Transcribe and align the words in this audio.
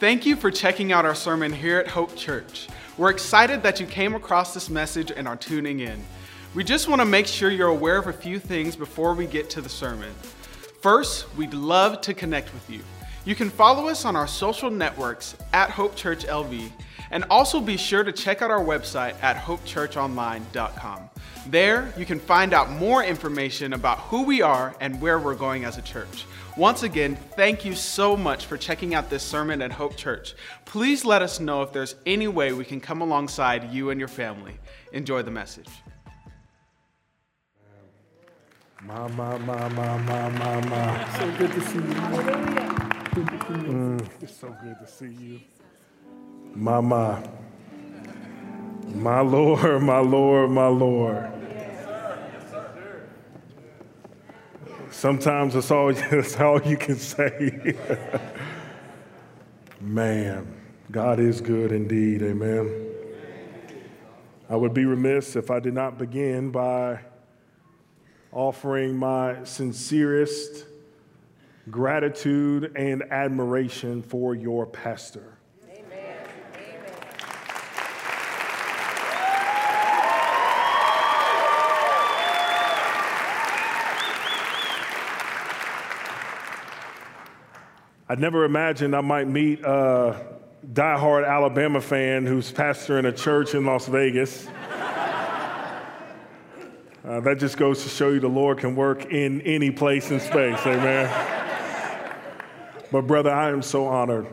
Thank 0.00 0.24
you 0.24 0.36
for 0.36 0.52
checking 0.52 0.92
out 0.92 1.04
our 1.04 1.14
sermon 1.16 1.52
here 1.52 1.80
at 1.80 1.88
Hope 1.88 2.14
Church. 2.14 2.68
We're 2.98 3.10
excited 3.10 3.64
that 3.64 3.80
you 3.80 3.86
came 3.86 4.14
across 4.14 4.54
this 4.54 4.70
message 4.70 5.10
and 5.10 5.26
are 5.26 5.34
tuning 5.34 5.80
in. 5.80 6.00
We 6.54 6.62
just 6.62 6.86
want 6.86 7.00
to 7.00 7.04
make 7.04 7.26
sure 7.26 7.50
you're 7.50 7.66
aware 7.66 7.98
of 7.98 8.06
a 8.06 8.12
few 8.12 8.38
things 8.38 8.76
before 8.76 9.12
we 9.14 9.26
get 9.26 9.50
to 9.50 9.60
the 9.60 9.68
sermon. 9.68 10.14
First, 10.82 11.34
we'd 11.36 11.52
love 11.52 12.00
to 12.02 12.14
connect 12.14 12.54
with 12.54 12.70
you. 12.70 12.80
You 13.24 13.34
can 13.34 13.50
follow 13.50 13.88
us 13.88 14.04
on 14.04 14.14
our 14.14 14.28
social 14.28 14.70
networks 14.70 15.34
at 15.52 15.68
Hope 15.68 15.96
Church 15.96 16.24
LV, 16.26 16.70
and 17.10 17.24
also 17.28 17.60
be 17.60 17.76
sure 17.76 18.04
to 18.04 18.12
check 18.12 18.40
out 18.40 18.52
our 18.52 18.64
website 18.64 19.20
at 19.20 19.36
hopechurchonline.com. 19.36 21.10
There, 21.50 21.94
you 21.96 22.04
can 22.04 22.20
find 22.20 22.52
out 22.52 22.70
more 22.70 23.02
information 23.02 23.72
about 23.72 23.98
who 24.00 24.24
we 24.24 24.42
are 24.42 24.76
and 24.80 25.00
where 25.00 25.18
we're 25.18 25.34
going 25.34 25.64
as 25.64 25.78
a 25.78 25.82
church. 25.82 26.26
Once 26.58 26.82
again, 26.82 27.16
thank 27.36 27.64
you 27.64 27.74
so 27.74 28.18
much 28.18 28.44
for 28.44 28.58
checking 28.58 28.94
out 28.94 29.08
this 29.08 29.22
sermon 29.22 29.62
at 29.62 29.72
Hope 29.72 29.96
Church. 29.96 30.34
Please 30.66 31.06
let 31.06 31.22
us 31.22 31.40
know 31.40 31.62
if 31.62 31.72
there's 31.72 31.94
any 32.04 32.28
way 32.28 32.52
we 32.52 32.66
can 32.66 32.80
come 32.80 33.00
alongside 33.00 33.72
you 33.72 33.88
and 33.88 33.98
your 33.98 34.08
family. 34.08 34.58
Enjoy 34.92 35.22
the 35.22 35.30
message. 35.30 35.68
My, 38.82 39.08
my, 39.08 39.38
my, 39.38 39.68
my, 39.70 39.98
my, 39.98 40.28
my, 40.28 40.66
my. 40.66 41.18
So 41.18 41.32
good 41.38 41.52
to 41.52 41.60
see 41.62 41.74
you. 41.76 41.82
Mm, 43.64 44.08
it's 44.20 44.36
so 44.36 44.54
good 44.62 44.76
to 44.80 44.86
see 44.86 45.16
you. 45.18 45.40
My, 46.54 46.80
my. 46.80 47.26
My 48.94 49.20
Lord, 49.20 49.82
my 49.82 50.00
Lord, 50.00 50.50
my 50.50 50.66
Lord. 50.66 51.37
Sometimes 54.98 55.54
that's 55.54 55.70
all, 55.70 55.92
that's 56.10 56.40
all 56.40 56.60
you 56.62 56.76
can 56.76 56.96
say. 56.96 57.76
Man, 59.80 60.60
God 60.90 61.20
is 61.20 61.40
good 61.40 61.70
indeed. 61.70 62.20
Amen. 62.20 62.88
I 64.50 64.56
would 64.56 64.74
be 64.74 64.86
remiss 64.86 65.36
if 65.36 65.52
I 65.52 65.60
did 65.60 65.72
not 65.72 65.98
begin 65.98 66.50
by 66.50 66.98
offering 68.32 68.96
my 68.96 69.44
sincerest 69.44 70.66
gratitude 71.70 72.72
and 72.74 73.04
admiration 73.12 74.02
for 74.02 74.34
your 74.34 74.66
pastor. 74.66 75.37
I 88.10 88.14
never 88.14 88.44
imagined 88.44 88.96
I 88.96 89.02
might 89.02 89.28
meet 89.28 89.60
a 89.62 90.38
diehard 90.72 91.28
Alabama 91.28 91.78
fan 91.78 92.24
who's 92.24 92.50
pastoring 92.50 93.06
a 93.06 93.12
church 93.12 93.54
in 93.54 93.66
Las 93.66 93.86
Vegas. 93.86 94.48
Uh, 97.04 97.20
that 97.20 97.38
just 97.38 97.58
goes 97.58 97.82
to 97.82 97.90
show 97.90 98.08
you 98.08 98.18
the 98.18 98.26
Lord 98.26 98.58
can 98.58 98.74
work 98.74 99.04
in 99.12 99.42
any 99.42 99.70
place 99.70 100.10
and 100.10 100.22
space, 100.22 100.58
amen. 100.66 101.10
but, 102.90 103.06
brother, 103.06 103.30
I 103.30 103.50
am 103.50 103.60
so 103.60 103.86
honored 103.86 104.26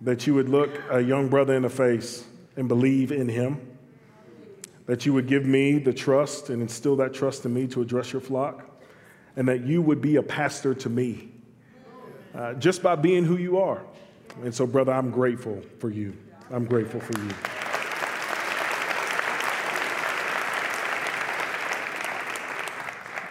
that 0.00 0.24
you 0.28 0.34
would 0.34 0.48
look 0.48 0.70
a 0.88 1.00
young 1.00 1.28
brother 1.28 1.54
in 1.54 1.62
the 1.62 1.70
face 1.70 2.24
and 2.56 2.68
believe 2.68 3.10
in 3.10 3.28
him, 3.28 3.60
that 4.86 5.06
you 5.06 5.12
would 5.12 5.26
give 5.26 5.44
me 5.44 5.78
the 5.78 5.92
trust 5.92 6.50
and 6.50 6.62
instill 6.62 6.94
that 6.96 7.14
trust 7.14 7.44
in 7.46 7.52
me 7.52 7.66
to 7.66 7.82
address 7.82 8.12
your 8.12 8.22
flock, 8.22 8.64
and 9.34 9.48
that 9.48 9.62
you 9.62 9.82
would 9.82 10.00
be 10.00 10.16
a 10.16 10.22
pastor 10.22 10.72
to 10.74 10.88
me 10.88 11.31
uh, 12.34 12.54
just 12.54 12.82
by 12.82 12.96
being 12.96 13.24
who 13.24 13.36
you 13.36 13.58
are. 13.58 13.82
And 14.42 14.54
so, 14.54 14.66
brother, 14.66 14.92
I'm 14.92 15.10
grateful 15.10 15.60
for 15.78 15.90
you. 15.90 16.16
I'm 16.50 16.64
grateful 16.64 17.00
for 17.00 17.18
you. 17.18 17.30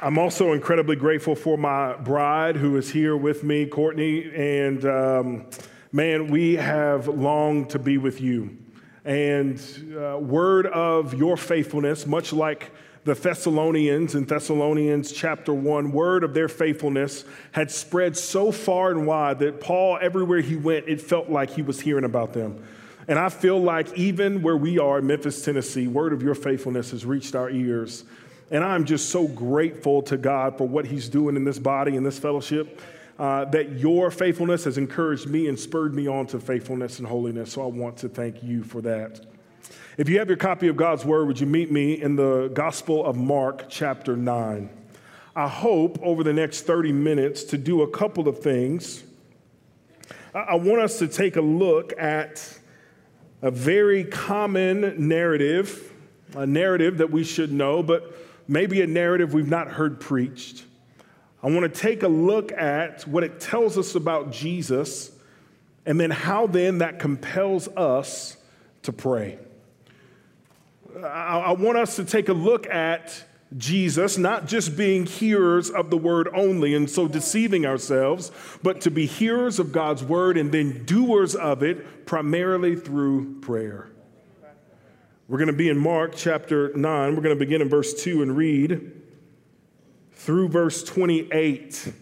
I'm 0.03 0.17
also 0.17 0.53
incredibly 0.53 0.95
grateful 0.95 1.35
for 1.35 1.59
my 1.59 1.93
bride 1.93 2.55
who 2.55 2.75
is 2.77 2.89
here 2.89 3.15
with 3.15 3.43
me, 3.43 3.67
Courtney. 3.67 4.31
And 4.33 4.83
um, 4.83 5.45
man, 5.91 6.27
we 6.31 6.55
have 6.55 7.07
longed 7.07 7.69
to 7.71 7.79
be 7.79 7.99
with 7.99 8.19
you. 8.19 8.57
And 9.05 9.59
uh, 9.95 10.17
word 10.17 10.65
of 10.65 11.13
your 11.13 11.37
faithfulness, 11.37 12.07
much 12.07 12.33
like 12.33 12.71
the 13.03 13.15
Thessalonians 13.15 14.13
in 14.13 14.25
Thessalonians 14.25 15.11
chapter 15.11 15.53
1, 15.53 15.91
word 15.91 16.23
of 16.23 16.33
their 16.35 16.47
faithfulness 16.47 17.25
had 17.51 17.71
spread 17.71 18.15
so 18.15 18.51
far 18.51 18.91
and 18.91 19.07
wide 19.07 19.39
that 19.39 19.59
Paul, 19.59 19.97
everywhere 19.99 20.41
he 20.41 20.55
went, 20.55 20.87
it 20.87 21.01
felt 21.01 21.27
like 21.29 21.49
he 21.49 21.63
was 21.63 21.79
hearing 21.81 22.03
about 22.03 22.33
them. 22.33 22.63
And 23.07 23.17
I 23.17 23.29
feel 23.29 23.59
like 23.59 23.91
even 23.97 24.43
where 24.43 24.55
we 24.55 24.77
are 24.77 24.99
in 24.99 25.07
Memphis, 25.07 25.43
Tennessee, 25.43 25.87
word 25.87 26.13
of 26.13 26.21
your 26.21 26.35
faithfulness 26.35 26.91
has 26.91 27.03
reached 27.03 27.33
our 27.33 27.49
ears. 27.49 28.03
And 28.51 28.63
I'm 28.63 28.85
just 28.85 29.09
so 29.09 29.27
grateful 29.27 30.03
to 30.03 30.17
God 30.17 30.57
for 30.57 30.67
what 30.67 30.85
he's 30.85 31.09
doing 31.09 31.35
in 31.35 31.43
this 31.43 31.57
body, 31.57 31.95
in 31.95 32.03
this 32.03 32.19
fellowship. 32.19 32.81
Uh, 33.17 33.45
that 33.45 33.73
your 33.73 34.09
faithfulness 34.09 34.63
has 34.63 34.79
encouraged 34.79 35.27
me 35.27 35.47
and 35.47 35.59
spurred 35.59 35.93
me 35.93 36.07
on 36.07 36.25
to 36.25 36.39
faithfulness 36.39 36.97
and 36.97 37.07
holiness. 37.07 37.51
So 37.51 37.61
I 37.61 37.67
want 37.67 37.97
to 37.97 38.09
thank 38.09 38.41
you 38.41 38.63
for 38.63 38.81
that. 38.81 39.30
If 39.97 40.09
you 40.09 40.19
have 40.19 40.29
your 40.29 40.37
copy 40.37 40.67
of 40.67 40.77
God's 40.77 41.05
Word, 41.05 41.27
would 41.27 41.39
you 41.39 41.45
meet 41.45 41.71
me 41.71 42.01
in 42.01 42.15
the 42.15 42.47
Gospel 42.47 43.05
of 43.05 43.15
Mark, 43.17 43.65
chapter 43.69 44.15
9? 44.15 44.69
I 45.35 45.47
hope 45.47 45.99
over 46.01 46.23
the 46.23 46.33
next 46.33 46.61
30 46.61 46.91
minutes 46.91 47.43
to 47.45 47.57
do 47.57 47.81
a 47.83 47.87
couple 47.89 48.27
of 48.27 48.39
things. 48.39 49.03
I 50.33 50.55
want 50.55 50.81
us 50.81 50.99
to 50.99 51.07
take 51.07 51.35
a 51.35 51.41
look 51.41 51.93
at 51.99 52.57
a 53.41 53.51
very 53.51 54.03
common 54.03 55.07
narrative, 55.07 55.93
a 56.35 56.45
narrative 56.45 56.97
that 56.99 57.11
we 57.11 57.23
should 57.23 57.51
know, 57.51 57.83
but 57.83 58.15
maybe 58.47 58.81
a 58.81 58.87
narrative 58.87 59.33
we've 59.33 59.49
not 59.49 59.67
heard 59.67 59.99
preached. 59.99 60.65
I 61.43 61.49
want 61.49 61.61
to 61.73 61.81
take 61.81 62.03
a 62.03 62.07
look 62.07 62.51
at 62.51 63.07
what 63.07 63.23
it 63.23 63.39
tells 63.39 63.77
us 63.77 63.95
about 63.95 64.31
Jesus 64.31 65.11
and 65.85 65.99
then 65.99 66.11
how 66.11 66.47
then 66.47 66.77
that 66.79 66.99
compels 66.99 67.67
us 67.69 68.37
to 68.83 68.93
pray. 68.93 69.39
I, 71.03 71.51
want 71.53 71.77
us 71.77 71.95
to 71.97 72.05
take 72.05 72.29
a 72.29 72.33
look 72.33 72.67
at 72.67 73.23
Jesus, 73.57 74.17
not 74.17 74.47
just 74.47 74.77
being 74.77 75.05
hearers 75.05 75.69
of 75.69 75.89
the 75.89 75.97
word 75.97 76.29
only 76.33 76.73
and 76.73 76.89
so 76.89 77.07
deceiving 77.07 77.65
ourselves, 77.65 78.31
but 78.63 78.81
to 78.81 78.91
be 78.91 79.05
hearers 79.05 79.59
of 79.59 79.71
God's 79.71 80.03
word 80.03 80.37
and 80.37 80.51
then 80.51 80.85
doers 80.85 81.35
of 81.35 81.61
it 81.63 82.05
primarily 82.05 82.75
through 82.75 83.39
prayer. 83.41 83.89
We're 85.27 85.37
going 85.37 85.47
to 85.47 85.53
be 85.53 85.69
in 85.69 85.77
Mark 85.77 86.13
chapter 86.15 86.75
9. 86.75 87.15
We're 87.15 87.21
going 87.21 87.37
to 87.37 87.39
begin 87.39 87.61
in 87.61 87.69
verse 87.69 87.93
2 88.03 88.21
and 88.21 88.35
read 88.35 88.91
through 90.13 90.49
verse 90.49 90.83
28. 90.83 91.93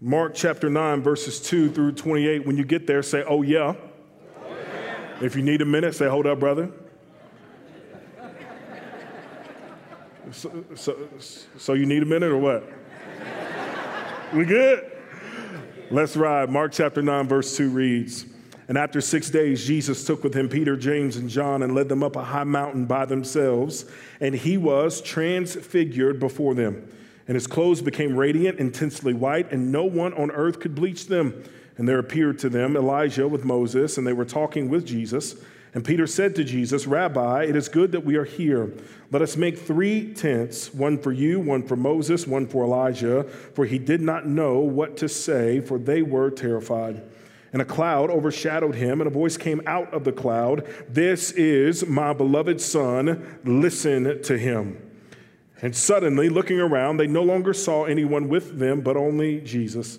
Mark 0.00 0.34
chapter 0.34 0.68
9, 0.68 1.02
verses 1.02 1.40
2 1.40 1.70
through 1.70 1.92
28. 1.92 2.46
When 2.46 2.56
you 2.56 2.64
get 2.64 2.86
there, 2.86 3.02
say, 3.02 3.24
Oh, 3.26 3.42
yeah. 3.42 3.74
Oh, 3.74 3.76
yeah. 4.48 4.96
If 5.22 5.36
you 5.36 5.42
need 5.42 5.62
a 5.62 5.66
minute, 5.66 5.94
say, 5.94 6.08
Hold 6.08 6.26
up, 6.26 6.40
brother. 6.40 6.70
So, 10.34 10.98
so, 11.58 11.74
you 11.74 11.86
need 11.86 12.02
a 12.02 12.06
minute 12.06 12.32
or 12.32 12.38
what? 12.38 12.68
we 14.32 14.44
good? 14.44 14.90
Let's 15.90 16.16
ride. 16.16 16.50
Mark 16.50 16.72
chapter 16.72 17.02
9, 17.02 17.28
verse 17.28 17.56
2 17.56 17.70
reads 17.70 18.26
And 18.66 18.76
after 18.76 19.00
six 19.00 19.30
days, 19.30 19.64
Jesus 19.64 20.04
took 20.04 20.24
with 20.24 20.34
him 20.34 20.48
Peter, 20.48 20.76
James, 20.76 21.16
and 21.16 21.30
John 21.30 21.62
and 21.62 21.72
led 21.72 21.88
them 21.88 22.02
up 22.02 22.16
a 22.16 22.24
high 22.24 22.44
mountain 22.44 22.84
by 22.86 23.04
themselves, 23.04 23.84
and 24.20 24.34
he 24.34 24.56
was 24.56 25.00
transfigured 25.00 26.18
before 26.18 26.54
them. 26.54 26.88
And 27.28 27.36
his 27.36 27.46
clothes 27.46 27.80
became 27.80 28.16
radiant, 28.16 28.58
intensely 28.58 29.14
white, 29.14 29.52
and 29.52 29.70
no 29.70 29.84
one 29.84 30.12
on 30.14 30.32
earth 30.32 30.58
could 30.58 30.74
bleach 30.74 31.06
them. 31.06 31.44
And 31.76 31.88
there 31.88 31.98
appeared 32.00 32.40
to 32.40 32.48
them 32.48 32.76
Elijah 32.76 33.28
with 33.28 33.44
Moses, 33.44 33.98
and 33.98 34.06
they 34.06 34.12
were 34.12 34.24
talking 34.24 34.68
with 34.68 34.84
Jesus. 34.84 35.36
And 35.74 35.84
Peter 35.84 36.06
said 36.06 36.36
to 36.36 36.44
Jesus, 36.44 36.86
Rabbi, 36.86 37.44
it 37.44 37.56
is 37.56 37.68
good 37.68 37.92
that 37.92 38.04
we 38.04 38.14
are 38.14 38.24
here. 38.24 38.72
Let 39.10 39.22
us 39.22 39.36
make 39.36 39.58
three 39.58 40.14
tents 40.14 40.72
one 40.72 40.98
for 40.98 41.10
you, 41.10 41.40
one 41.40 41.64
for 41.64 41.74
Moses, 41.74 42.28
one 42.28 42.46
for 42.46 42.64
Elijah. 42.64 43.24
For 43.54 43.66
he 43.66 43.78
did 43.78 44.00
not 44.00 44.24
know 44.24 44.60
what 44.60 44.96
to 44.98 45.08
say, 45.08 45.60
for 45.60 45.78
they 45.78 46.00
were 46.02 46.30
terrified. 46.30 47.02
And 47.52 47.60
a 47.60 47.64
cloud 47.64 48.10
overshadowed 48.10 48.76
him, 48.76 49.00
and 49.00 49.08
a 49.08 49.12
voice 49.12 49.36
came 49.36 49.62
out 49.66 49.92
of 49.92 50.04
the 50.04 50.12
cloud 50.12 50.66
This 50.88 51.32
is 51.32 51.86
my 51.86 52.12
beloved 52.12 52.60
Son, 52.60 53.38
listen 53.44 54.22
to 54.22 54.38
him. 54.38 54.80
And 55.60 55.74
suddenly, 55.74 56.28
looking 56.28 56.60
around, 56.60 56.98
they 56.98 57.06
no 57.06 57.22
longer 57.22 57.52
saw 57.52 57.84
anyone 57.84 58.28
with 58.28 58.58
them, 58.58 58.80
but 58.80 58.96
only 58.96 59.40
Jesus. 59.40 59.98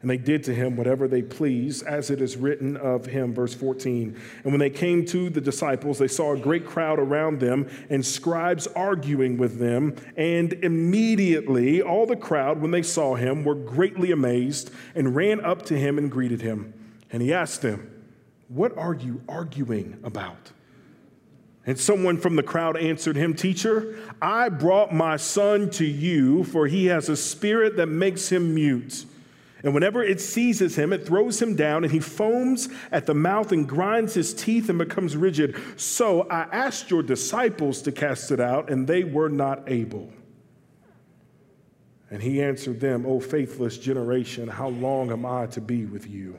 And 0.00 0.08
they 0.08 0.16
did 0.16 0.44
to 0.44 0.54
him 0.54 0.76
whatever 0.76 1.08
they 1.08 1.22
pleased, 1.22 1.84
as 1.84 2.10
it 2.10 2.20
is 2.20 2.36
written 2.36 2.76
of 2.76 3.06
him. 3.06 3.34
Verse 3.34 3.52
14. 3.52 4.16
And 4.44 4.52
when 4.52 4.60
they 4.60 4.70
came 4.70 5.04
to 5.06 5.28
the 5.28 5.40
disciples, 5.40 5.98
they 5.98 6.06
saw 6.06 6.34
a 6.34 6.38
great 6.38 6.64
crowd 6.64 7.00
around 7.00 7.40
them 7.40 7.68
and 7.90 8.06
scribes 8.06 8.68
arguing 8.68 9.38
with 9.38 9.58
them. 9.58 9.96
And 10.16 10.52
immediately 10.52 11.82
all 11.82 12.06
the 12.06 12.16
crowd, 12.16 12.60
when 12.60 12.70
they 12.70 12.82
saw 12.82 13.16
him, 13.16 13.42
were 13.42 13.56
greatly 13.56 14.12
amazed 14.12 14.70
and 14.94 15.16
ran 15.16 15.44
up 15.44 15.64
to 15.66 15.76
him 15.76 15.98
and 15.98 16.08
greeted 16.10 16.42
him. 16.42 16.74
And 17.10 17.20
he 17.20 17.34
asked 17.34 17.62
them, 17.62 17.90
What 18.46 18.78
are 18.78 18.94
you 18.94 19.22
arguing 19.28 19.98
about? 20.04 20.52
And 21.66 21.78
someone 21.78 22.18
from 22.18 22.36
the 22.36 22.42
crowd 22.42 22.76
answered 22.76 23.16
him, 23.16 23.34
Teacher, 23.34 23.98
I 24.22 24.48
brought 24.48 24.94
my 24.94 25.16
son 25.16 25.68
to 25.72 25.84
you, 25.84 26.44
for 26.44 26.66
he 26.66 26.86
has 26.86 27.08
a 27.08 27.16
spirit 27.16 27.76
that 27.76 27.88
makes 27.88 28.30
him 28.30 28.54
mute. 28.54 29.04
And 29.62 29.74
whenever 29.74 30.04
it 30.04 30.20
seizes 30.20 30.76
him, 30.76 30.92
it 30.92 31.04
throws 31.04 31.42
him 31.42 31.56
down, 31.56 31.82
and 31.82 31.92
he 31.92 31.98
foams 31.98 32.68
at 32.92 33.06
the 33.06 33.14
mouth 33.14 33.50
and 33.50 33.68
grinds 33.68 34.14
his 34.14 34.32
teeth 34.32 34.68
and 34.68 34.78
becomes 34.78 35.16
rigid. 35.16 35.56
So 35.76 36.28
I 36.30 36.42
asked 36.52 36.90
your 36.90 37.02
disciples 37.02 37.82
to 37.82 37.92
cast 37.92 38.30
it 38.30 38.38
out, 38.38 38.70
and 38.70 38.86
they 38.86 39.02
were 39.02 39.28
not 39.28 39.68
able. 39.68 40.12
And 42.10 42.22
he 42.22 42.40
answered 42.40 42.80
them, 42.80 43.04
O 43.04 43.20
faithless 43.20 43.78
generation, 43.78 44.48
how 44.48 44.68
long 44.68 45.10
am 45.10 45.26
I 45.26 45.46
to 45.48 45.60
be 45.60 45.84
with 45.84 46.08
you? 46.08 46.38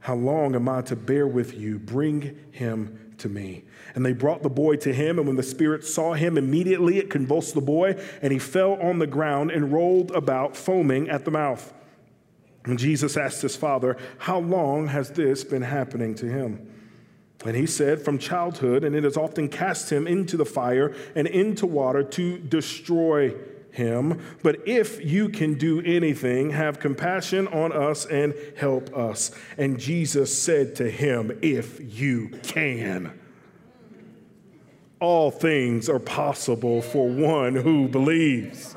How 0.00 0.14
long 0.14 0.54
am 0.54 0.68
I 0.68 0.82
to 0.82 0.96
bear 0.96 1.26
with 1.26 1.54
you? 1.54 1.78
Bring 1.78 2.38
him 2.50 3.14
to 3.18 3.28
me. 3.28 3.64
And 3.94 4.04
they 4.04 4.12
brought 4.12 4.42
the 4.42 4.50
boy 4.50 4.76
to 4.76 4.92
him, 4.92 5.18
and 5.18 5.26
when 5.26 5.36
the 5.36 5.42
spirit 5.42 5.84
saw 5.84 6.12
him, 6.12 6.36
immediately 6.36 6.98
it 6.98 7.08
convulsed 7.08 7.54
the 7.54 7.60
boy, 7.60 7.94
and 8.20 8.32
he 8.32 8.38
fell 8.38 8.74
on 8.82 8.98
the 8.98 9.06
ground 9.06 9.50
and 9.50 9.72
rolled 9.72 10.10
about, 10.10 10.56
foaming 10.56 11.08
at 11.08 11.24
the 11.24 11.30
mouth. 11.30 11.72
And 12.64 12.78
Jesus 12.78 13.16
asked 13.16 13.42
his 13.42 13.56
father, 13.56 13.96
How 14.18 14.38
long 14.38 14.88
has 14.88 15.10
this 15.10 15.44
been 15.44 15.62
happening 15.62 16.14
to 16.16 16.26
him? 16.26 16.68
And 17.44 17.56
he 17.56 17.66
said, 17.66 18.02
From 18.02 18.18
childhood, 18.18 18.84
and 18.84 18.94
it 18.94 19.04
has 19.04 19.16
often 19.16 19.48
cast 19.48 19.90
him 19.90 20.06
into 20.06 20.36
the 20.36 20.44
fire 20.44 20.94
and 21.14 21.26
into 21.26 21.66
water 21.66 22.02
to 22.04 22.38
destroy 22.38 23.34
him. 23.72 24.20
But 24.42 24.68
if 24.68 25.04
you 25.04 25.28
can 25.28 25.54
do 25.54 25.80
anything, 25.80 26.50
have 26.50 26.78
compassion 26.78 27.48
on 27.48 27.72
us 27.72 28.06
and 28.06 28.34
help 28.56 28.96
us. 28.96 29.32
And 29.58 29.80
Jesus 29.80 30.36
said 30.36 30.76
to 30.76 30.88
him, 30.88 31.36
If 31.42 31.80
you 31.80 32.28
can. 32.42 33.18
All 35.00 35.32
things 35.32 35.88
are 35.88 35.98
possible 35.98 36.80
for 36.80 37.08
one 37.08 37.56
who 37.56 37.88
believes. 37.88 38.76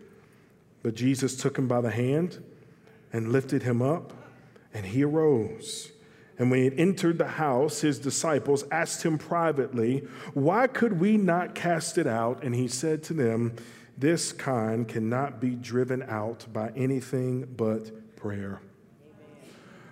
But 0.83 0.95
Jesus 0.95 1.35
took 1.35 1.57
him 1.57 1.67
by 1.67 1.81
the 1.81 1.91
hand 1.91 2.43
and 3.13 3.31
lifted 3.31 3.63
him 3.63 3.81
up, 3.81 4.13
and 4.73 4.85
he 4.85 5.03
arose. 5.03 5.91
And 6.39 6.49
when 6.49 6.59
he 6.59 6.65
had 6.65 6.79
entered 6.79 7.17
the 7.17 7.27
house, 7.27 7.81
his 7.81 7.99
disciples 7.99 8.63
asked 8.71 9.03
him 9.03 9.17
privately, 9.17 10.07
Why 10.33 10.67
could 10.67 10.99
we 10.99 11.17
not 11.17 11.53
cast 11.53 11.97
it 11.97 12.07
out? 12.07 12.43
And 12.43 12.55
he 12.55 12.67
said 12.67 13.03
to 13.03 13.13
them, 13.13 13.55
This 13.97 14.31
kind 14.31 14.87
cannot 14.87 15.39
be 15.39 15.51
driven 15.51 16.01
out 16.03 16.47
by 16.51 16.71
anything 16.75 17.47
but 17.55 18.15
prayer. 18.15 18.59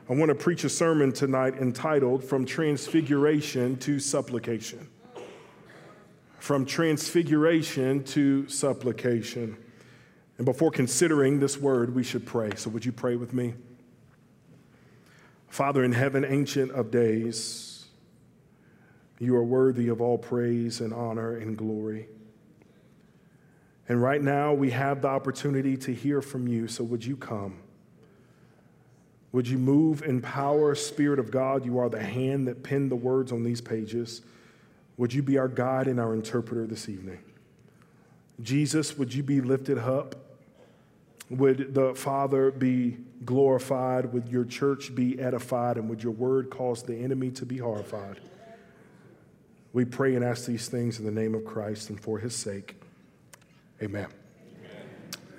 I 0.10 0.14
want 0.14 0.30
to 0.30 0.36
preach 0.36 0.64
a 0.64 0.70
sermon 0.70 1.12
tonight 1.12 1.56
entitled 1.60 2.24
From 2.24 2.46
Transfiguration 2.46 3.78
to 3.78 4.00
Supplication. 4.00 4.88
From 6.40 6.66
Transfiguration 6.66 8.04
to 8.06 8.48
Supplication. 8.48 9.56
And 10.40 10.46
before 10.46 10.72
considering 10.72 11.42
this 11.42 11.58
word, 11.58 11.94
we 11.94 12.02
should 12.02 12.26
pray. 12.26 12.52
So, 12.56 12.70
would 12.70 12.86
you 12.86 12.94
pray 12.94 13.18
with 13.18 13.34
me? 13.34 13.56
Father 15.50 15.84
in 15.84 15.92
heaven, 15.92 16.24
ancient 16.24 16.72
of 16.72 16.92
days, 16.92 17.88
you 19.20 19.36
are 19.36 19.44
worthy 19.44 19.90
of 19.90 20.00
all 20.00 20.18
praise 20.18 20.80
and 20.80 20.94
honor 20.94 21.36
and 21.36 21.58
glory. 21.58 22.08
And 23.90 24.02
right 24.02 24.22
now, 24.22 24.54
we 24.54 24.72
have 24.72 25.02
the 25.02 25.10
opportunity 25.10 25.76
to 25.76 25.94
hear 25.94 26.22
from 26.22 26.48
you. 26.48 26.70
So, 26.70 26.86
would 26.86 27.04
you 27.04 27.18
come? 27.18 27.60
Would 29.34 29.46
you 29.46 29.58
move 29.58 30.04
in 30.04 30.22
power, 30.22 30.74
Spirit 30.74 31.20
of 31.20 31.32
God? 31.32 31.66
You 31.66 31.80
are 31.80 31.90
the 31.90 32.02
hand 32.02 32.48
that 32.48 32.64
penned 32.64 32.92
the 32.92 32.96
words 32.96 33.34
on 33.34 33.44
these 33.44 33.60
pages. 33.60 34.22
Would 34.96 35.14
you 35.14 35.22
be 35.22 35.38
our 35.38 35.50
guide 35.50 35.90
and 35.90 36.00
our 36.00 36.14
interpreter 36.14 36.66
this 36.66 36.88
evening? 36.88 37.20
Jesus, 38.42 38.98
would 38.98 39.14
you 39.14 39.22
be 39.22 39.42
lifted 39.42 39.78
up? 39.78 40.29
Would 41.30 41.76
the 41.76 41.94
Father 41.94 42.52
be 42.52 42.98
glorified? 43.24 44.12
Would 44.14 44.30
your 44.30 44.46
church 44.46 44.96
be 44.96 45.20
edified? 45.20 45.78
And 45.78 45.88
would 45.90 46.02
your 46.02 46.14
word 46.14 46.50
cause 46.50 46.82
the 46.84 46.96
enemy 46.96 47.30
to 47.32 47.46
be 47.46 47.58
horrified? 47.58 48.20
We 49.72 49.86
pray 49.86 50.16
and 50.16 50.26
ask 50.26 50.46
these 50.46 50.68
things 50.68 50.98
in 50.98 51.06
the 51.06 51.12
name 51.12 51.36
of 51.36 51.46
Christ 51.46 51.90
and 51.92 52.00
for 52.00 52.18
his 52.18 52.36
sake. 52.36 52.76
Amen. 53.82 54.08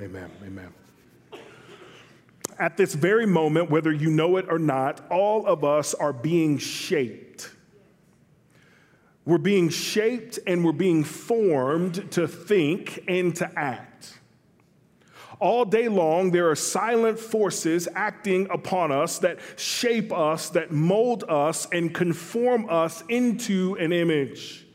Amen. 0.00 0.30
Amen. 0.44 0.72
At 2.58 2.76
this 2.76 2.94
very 2.94 3.26
moment, 3.26 3.70
whether 3.70 3.90
you 3.90 4.10
know 4.10 4.36
it 4.36 4.46
or 4.48 4.58
not, 4.58 5.10
all 5.10 5.46
of 5.46 5.64
us 5.64 5.94
are 5.94 6.12
being 6.12 6.58
shaped. 6.58 7.50
We're 9.24 9.38
being 9.38 9.68
shaped 9.68 10.38
and 10.46 10.64
we're 10.64 10.72
being 10.72 11.02
formed 11.02 12.12
to 12.12 12.28
think 12.28 13.02
and 13.08 13.34
to 13.36 13.50
act. 13.58 14.19
All 15.40 15.64
day 15.64 15.88
long, 15.88 16.30
there 16.30 16.50
are 16.50 16.54
silent 16.54 17.18
forces 17.18 17.88
acting 17.94 18.46
upon 18.50 18.92
us 18.92 19.18
that 19.20 19.38
shape 19.56 20.12
us, 20.12 20.50
that 20.50 20.70
mold 20.70 21.24
us, 21.28 21.66
and 21.72 21.94
conform 21.94 22.68
us 22.68 23.02
into 23.08 23.74
an 23.80 23.90
image. 23.90 24.66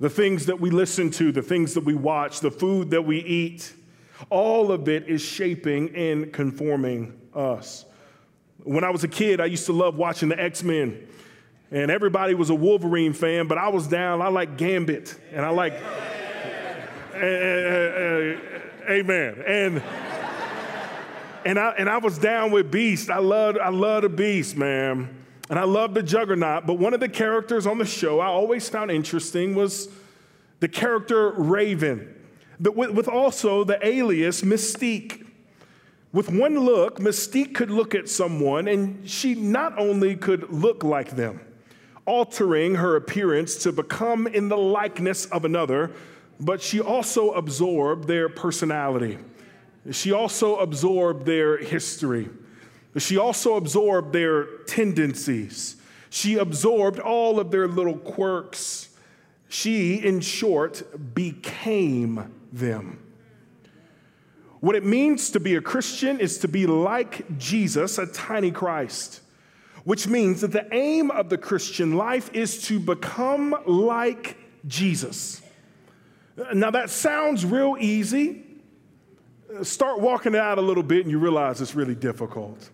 The 0.00 0.10
things 0.10 0.46
that 0.46 0.58
we 0.58 0.70
listen 0.70 1.10
to, 1.12 1.30
the 1.30 1.42
things 1.42 1.74
that 1.74 1.84
we 1.84 1.94
watch, 1.94 2.40
the 2.40 2.50
food 2.50 2.90
that 2.90 3.02
we 3.02 3.18
eat, 3.20 3.72
all 4.28 4.72
of 4.72 4.88
it 4.88 5.08
is 5.08 5.22
shaping 5.22 5.94
and 5.94 6.32
conforming 6.32 7.20
us. 7.32 7.84
When 8.64 8.82
I 8.82 8.90
was 8.90 9.04
a 9.04 9.08
kid, 9.08 9.40
I 9.40 9.46
used 9.46 9.66
to 9.66 9.72
love 9.72 9.94
watching 9.94 10.30
the 10.30 10.40
X 10.40 10.64
Men. 10.64 11.06
And 11.70 11.92
everybody 11.92 12.34
was 12.34 12.50
a 12.50 12.54
Wolverine 12.54 13.12
fan, 13.12 13.46
but 13.46 13.56
I 13.56 13.68
was 13.68 13.86
down. 13.86 14.20
I 14.20 14.28
like 14.28 14.58
Gambit, 14.58 15.16
and 15.32 15.46
I 15.46 15.50
like. 15.50 15.74
Uh, 17.14 17.22
uh, 17.22 17.26
uh, 17.26 18.49
Amen. 18.88 19.42
And 19.46 19.82
and 21.44 21.58
I 21.58 21.70
and 21.78 21.88
I 21.88 21.98
was 21.98 22.18
down 22.18 22.50
with 22.50 22.70
Beast. 22.70 23.10
I 23.10 23.18
love 23.18 23.56
I 23.60 23.70
love 23.70 24.02
the 24.02 24.08
Beast, 24.08 24.56
man. 24.56 25.16
And 25.48 25.58
I 25.58 25.64
love 25.64 25.94
the 25.94 26.02
Juggernaut. 26.02 26.66
But 26.66 26.74
one 26.74 26.94
of 26.94 27.00
the 27.00 27.08
characters 27.08 27.66
on 27.66 27.78
the 27.78 27.84
show 27.84 28.20
I 28.20 28.26
always 28.26 28.68
found 28.68 28.90
interesting 28.90 29.54
was 29.54 29.88
the 30.60 30.68
character 30.68 31.32
Raven, 31.32 32.14
but 32.60 32.76
with, 32.76 32.90
with 32.90 33.08
also 33.08 33.64
the 33.64 33.84
alias 33.86 34.42
Mystique. 34.42 35.26
With 36.12 36.28
one 36.28 36.58
look, 36.58 36.98
Mystique 36.98 37.54
could 37.54 37.70
look 37.70 37.94
at 37.94 38.08
someone, 38.08 38.66
and 38.66 39.08
she 39.08 39.36
not 39.36 39.78
only 39.78 40.16
could 40.16 40.50
look 40.52 40.82
like 40.82 41.10
them, 41.14 41.40
altering 42.04 42.74
her 42.74 42.96
appearance 42.96 43.54
to 43.62 43.70
become 43.70 44.26
in 44.26 44.48
the 44.48 44.56
likeness 44.56 45.26
of 45.26 45.44
another, 45.44 45.92
but 46.40 46.62
she 46.62 46.80
also 46.80 47.32
absorbed 47.32 48.08
their 48.08 48.28
personality. 48.28 49.18
She 49.92 50.12
also 50.12 50.56
absorbed 50.56 51.26
their 51.26 51.58
history. 51.58 52.28
She 52.98 53.18
also 53.18 53.56
absorbed 53.56 54.12
their 54.12 54.58
tendencies. 54.66 55.76
She 56.08 56.36
absorbed 56.38 56.98
all 56.98 57.38
of 57.38 57.50
their 57.50 57.68
little 57.68 57.98
quirks. 57.98 58.88
She, 59.48 59.94
in 59.96 60.20
short, 60.20 61.14
became 61.14 62.32
them. 62.52 62.98
What 64.60 64.76
it 64.76 64.84
means 64.84 65.30
to 65.30 65.40
be 65.40 65.56
a 65.56 65.60
Christian 65.60 66.20
is 66.20 66.38
to 66.38 66.48
be 66.48 66.66
like 66.66 67.38
Jesus, 67.38 67.98
a 67.98 68.06
tiny 68.06 68.50
Christ. 68.50 69.20
which 69.84 70.06
means 70.06 70.40
that 70.42 70.52
the 70.52 70.66
aim 70.74 71.10
of 71.10 71.28
the 71.28 71.38
Christian 71.38 71.96
life 71.96 72.30
is 72.32 72.62
to 72.64 72.78
become 72.78 73.56
like 73.66 74.36
Jesus. 74.66 75.42
Now, 76.54 76.70
that 76.70 76.90
sounds 76.90 77.44
real 77.44 77.76
easy. 77.78 78.44
Start 79.62 80.00
walking 80.00 80.34
it 80.34 80.40
out 80.40 80.58
a 80.58 80.62
little 80.62 80.82
bit, 80.82 81.02
and 81.02 81.10
you 81.10 81.18
realize 81.18 81.60
it's 81.60 81.74
really 81.74 81.94
difficult. 81.94 82.70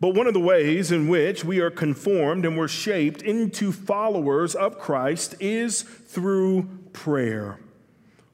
But 0.00 0.14
one 0.14 0.26
of 0.26 0.34
the 0.34 0.40
ways 0.40 0.90
in 0.90 1.06
which 1.06 1.44
we 1.44 1.60
are 1.60 1.70
conformed 1.70 2.44
and 2.44 2.58
we're 2.58 2.66
shaped 2.66 3.22
into 3.22 3.70
followers 3.70 4.56
of 4.56 4.78
Christ 4.78 5.36
is 5.38 5.82
through 5.82 6.68
prayer. 6.92 7.60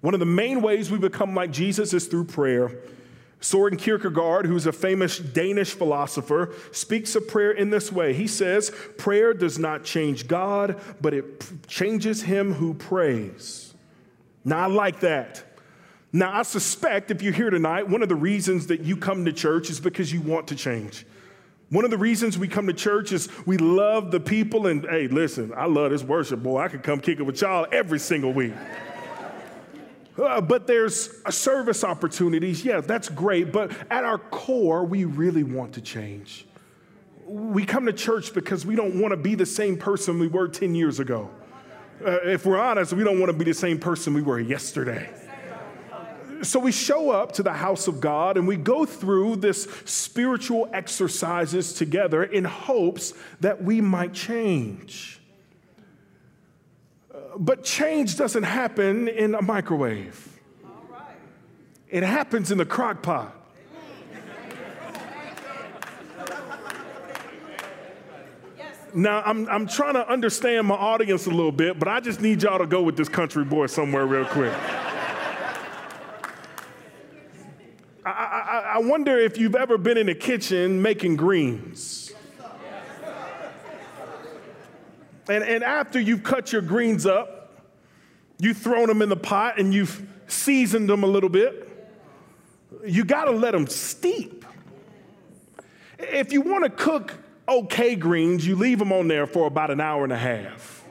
One 0.01 0.15
of 0.15 0.21
the 0.21 0.27
main 0.27 0.63
ways 0.63 0.91
we 0.91 0.97
become 0.97 1.35
like 1.35 1.51
Jesus 1.51 1.93
is 1.93 2.07
through 2.07 2.25
prayer. 2.25 2.75
Soren 3.41 3.77
Kierkegaard, 3.77 4.47
who's 4.47 4.67
a 4.67 4.73
famous 4.73 5.19
Danish 5.19 5.73
philosopher, 5.73 6.55
speaks 6.73 7.15
of 7.15 7.29
prayer 7.29 7.51
in 7.51 7.71
this 7.71 7.93
way. 7.93 8.15
He 8.15 8.27
says, 8.27 8.73
Prayer 8.97 9.35
does 9.35 9.59
not 9.59 9.85
change 9.85 10.27
God, 10.27 10.81
but 11.01 11.13
it 11.13 11.45
changes 11.67 12.23
him 12.23 12.55
who 12.55 12.75
prays. 12.75 13.68
Now, 14.45 14.61
I 14.61 14.67
like 14.67 15.01
that. 15.01 15.45
Now, 16.13 16.33
I 16.33 16.43
suspect 16.43 17.11
if 17.11 17.23
you're 17.23 17.33
here 17.33 17.51
tonight, 17.51 17.89
one 17.89 18.03
of 18.03 18.09
the 18.09 18.17
reasons 18.17 18.69
that 18.69 18.81
you 18.81 18.97
come 18.97 19.25
to 19.27 19.33
church 19.33 19.69
is 19.69 19.79
because 19.79 20.13
you 20.13 20.21
want 20.21 20.49
to 20.49 20.57
change. 20.57 21.05
One 21.71 21.85
of 21.85 21.91
the 21.91 21.99
reasons 21.99 22.39
we 22.39 22.49
come 22.49 22.67
to 22.67 22.73
church 22.73 23.13
is 23.13 23.29
we 23.45 23.59
love 23.59 24.11
the 24.11 24.21
people, 24.21 24.69
and 24.69 24.87
hey, 24.89 25.07
listen, 25.07 25.53
I 25.55 25.67
love 25.67 25.91
this 25.91 26.03
worship, 26.03 26.43
boy. 26.43 26.61
I 26.61 26.69
could 26.69 26.83
come 26.83 26.99
kick 27.01 27.19
it 27.19 27.25
with 27.25 27.43
y'all 27.43 27.67
every 27.71 27.99
single 27.99 28.33
week. 28.33 28.55
Uh, 30.19 30.41
but 30.41 30.67
there's 30.67 31.11
service 31.33 31.85
opportunities. 31.85 32.65
Yeah, 32.65 32.81
that's 32.81 33.09
great. 33.09 33.53
But 33.53 33.71
at 33.91 34.05
our 34.05 34.19
core, 34.19 34.85
we 34.85 35.05
really 35.05 35.45
want 35.45 35.75
to 35.75 35.81
change. 35.81 36.47
We 37.27 37.65
come 37.67 37.87
to 37.87 37.93
church 37.93 38.35
because 38.35 38.65
we 38.67 38.75
don't 38.75 39.01
want 39.01 39.13
to 39.13 39.17
be 39.17 39.35
the 39.35 39.47
same 39.47 39.77
person 39.77 40.19
we 40.19 40.27
were 40.27 40.49
10 40.49 40.75
years 40.75 40.99
ago. 40.99 41.31
Uh, 42.05 42.19
if 42.25 42.47
we're 42.47 42.59
honest, 42.59 42.93
we 42.93 43.05
don't 43.05 43.19
want 43.19 43.31
to 43.31 43.37
be 43.37 43.45
the 43.45 43.55
same 43.55 43.79
person 43.79 44.15
we 44.15 44.23
were 44.23 44.39
yesterday 44.39 45.11
so 46.43 46.59
we 46.59 46.73
show 46.73 47.11
up 47.11 47.33
to 47.33 47.43
the 47.43 47.53
house 47.53 47.89
of 47.89 48.01
God 48.01 48.37
and 48.37 48.47
we 48.47 48.57
go 48.57 48.85
through 48.85 49.37
this 49.37 49.65
spiritual 49.85 50.69
exercises 50.73 51.73
together 51.73 52.23
in 52.23 52.45
hopes 52.45 53.15
that 53.41 53.63
we 53.63 53.81
might 53.81 54.13
change. 54.13 55.21
Uh, 57.13 57.19
but 57.39 57.65
change 57.65 58.17
doesn't 58.17 58.45
happen 58.45 59.09
in 59.09 59.35
a 59.35 59.43
microwave. 59.43 60.25
It 61.89 62.03
happens 62.03 62.51
in 62.51 62.59
the 62.59 62.67
crock 62.67 63.03
pot. 63.03 63.35
Now, 68.95 69.23
I'm, 69.25 69.49
I'm 69.49 69.67
trying 69.67 69.95
to 69.95 70.09
understand 70.11 70.67
my 70.67 70.75
audience 70.75 71.27
a 71.27 71.31
little 71.31 71.53
bit, 71.53 71.79
but 71.79 71.89
I 71.89 72.01
just 72.01 72.21
need 72.21 72.43
y'all 72.43 72.59
to 72.59 72.67
go 72.67 72.83
with 72.83 72.97
this 72.97 73.09
country 73.09 73.45
boy 73.45 73.67
somewhere 73.67 74.07
real 74.07 74.25
quick. 74.25 74.55
I, 78.05 78.77
I, 78.77 78.79
wonder 78.79 79.19
if 79.19 79.37
you've 79.37 79.55
ever 79.55 79.77
been 79.77 79.99
in 79.99 80.07
the 80.07 80.15
kitchen 80.15 80.81
making 80.81 81.17
greens. 81.17 82.13
And, 85.29 85.45
and 85.45 85.63
after 85.63 86.01
you've 86.01 86.23
cut 86.23 86.53
your 86.53 86.63
greens 86.63 87.05
up, 87.05 87.67
you've 88.39 88.57
thrown 88.57 88.87
them 88.87 89.03
in 89.03 89.11
the 89.11 89.17
pot 89.17 89.59
and 89.59 89.75
you've 89.75 90.07
seasoned 90.27 90.89
them 90.89 91.05
a 91.05 91.07
little 91.07 91.29
bit, 91.29 91.69
you 92.87 93.05
gotta 93.05 93.31
let 93.31 93.53
them 93.53 93.67
steep. 93.67 94.47
If 95.99 96.33
you 96.33 96.41
wanna 96.41 96.71
cook 96.71 97.15
okay 97.49 97.97
greens, 97.97 98.47
you 98.47 98.57
leave 98.57 98.79
them 98.79 98.93
on 98.93 99.09
there 99.09 99.27
for 99.27 99.47
about 99.47 99.71
an 99.71 99.81
hour 99.81 100.05
and 100.05 100.13
a 100.13 100.19
half. 100.19 100.85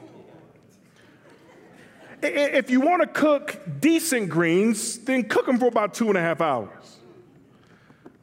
If 2.20 2.70
you 2.70 2.80
wanna 2.80 3.06
cook 3.06 3.60
decent 3.80 4.28
greens, 4.28 4.98
then 4.98 5.24
cook 5.24 5.46
them 5.46 5.58
for 5.58 5.66
about 5.66 5.94
two 5.94 6.08
and 6.08 6.18
a 6.18 6.20
half 6.20 6.40
hours. 6.40 6.98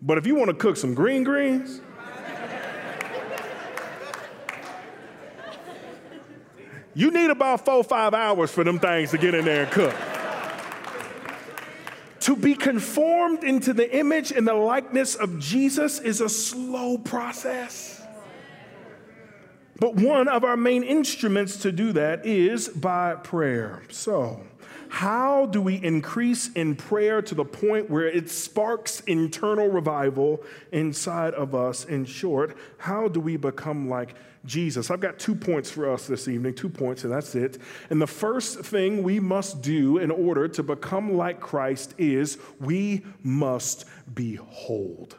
But 0.06 0.20
if 0.20 0.28
you 0.28 0.36
want 0.36 0.50
to 0.50 0.54
cook 0.54 0.78
some 0.78 0.94
green 0.94 1.24
greens, 1.24 1.82
you 6.94 7.10
need 7.10 7.32
about 7.32 7.66
four, 7.66 7.84
five 7.84 8.14
hours 8.14 8.52
for 8.52 8.64
them 8.64 8.78
things 8.78 9.12
to 9.12 9.18
get 9.18 9.34
in 9.34 9.46
there 9.46 9.64
and 9.64 9.72
cook. 9.72 9.96
to 12.20 12.36
be 12.36 12.56
conformed 12.56 13.44
into 13.44 13.74
the 13.74 13.96
image 13.96 14.32
and 14.32 14.48
the 14.48 14.54
likeness 14.54 15.16
of 15.16 15.40
Jesus 15.40 16.00
is 16.00 16.22
a 16.22 16.30
slow 16.30 16.98
process. 16.98 18.05
But 19.80 19.96
one 19.96 20.28
of 20.28 20.44
our 20.44 20.56
main 20.56 20.84
instruments 20.84 21.58
to 21.58 21.72
do 21.72 21.92
that 21.94 22.26
is 22.26 22.70
by 22.70 23.16
prayer. 23.16 23.84
So, 23.90 24.42
how 24.88 25.48
do 25.48 25.62
we 25.62 25.76
increase 25.84 26.50
in 26.54 26.76
prayer 26.76 27.22
to 27.24 27.36
the 27.36 27.44
point 27.44 27.90
where 27.90 28.08
it 28.08 28.30
sparks 28.30 29.02
internal 29.02 29.68
revival 29.68 30.42
inside 30.72 31.34
of 31.34 31.54
us? 31.54 31.84
In 31.84 32.06
short, 32.06 32.56
how 32.78 33.10
do 33.10 33.20
we 33.20 33.36
become 33.36 33.90
like 33.90 34.16
Jesus? 34.46 34.90
I've 34.90 35.02
got 35.02 35.20
two 35.20 35.36
points 35.36 35.70
for 35.70 35.92
us 35.92 36.08
this 36.08 36.30
evening, 36.30 36.54
two 36.54 36.70
points, 36.70 37.04
and 37.04 37.12
that's 37.12 37.36
it. 37.36 37.58
And 37.90 38.02
the 38.02 38.08
first 38.08 38.60
thing 38.60 39.04
we 39.04 39.20
must 39.20 39.62
do 39.62 39.98
in 39.98 40.12
order 40.12 40.48
to 40.48 40.64
become 40.64 41.18
like 41.18 41.42
Christ 41.42 41.94
is 41.98 42.38
we 42.62 43.04
must 43.22 43.86
behold. 44.14 45.18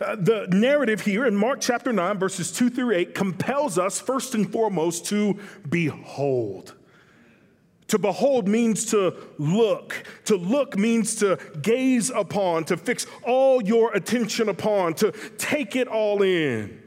Uh, 0.00 0.16
the 0.16 0.46
narrative 0.50 1.00
here 1.00 1.26
in 1.26 1.34
Mark 1.34 1.60
chapter 1.60 1.92
9, 1.92 2.18
verses 2.18 2.50
2 2.52 2.70
through 2.70 2.92
8, 2.92 3.14
compels 3.14 3.78
us 3.78 4.00
first 4.00 4.34
and 4.34 4.50
foremost 4.50 5.06
to 5.06 5.38
behold. 5.68 6.74
To 7.88 7.98
behold 7.98 8.48
means 8.48 8.86
to 8.86 9.14
look. 9.38 10.04
To 10.24 10.36
look 10.36 10.76
means 10.76 11.16
to 11.16 11.38
gaze 11.60 12.10
upon, 12.10 12.64
to 12.64 12.76
fix 12.76 13.06
all 13.22 13.62
your 13.62 13.92
attention 13.94 14.48
upon, 14.48 14.94
to 14.94 15.12
take 15.36 15.76
it 15.76 15.86
all 15.86 16.22
in. 16.22 16.82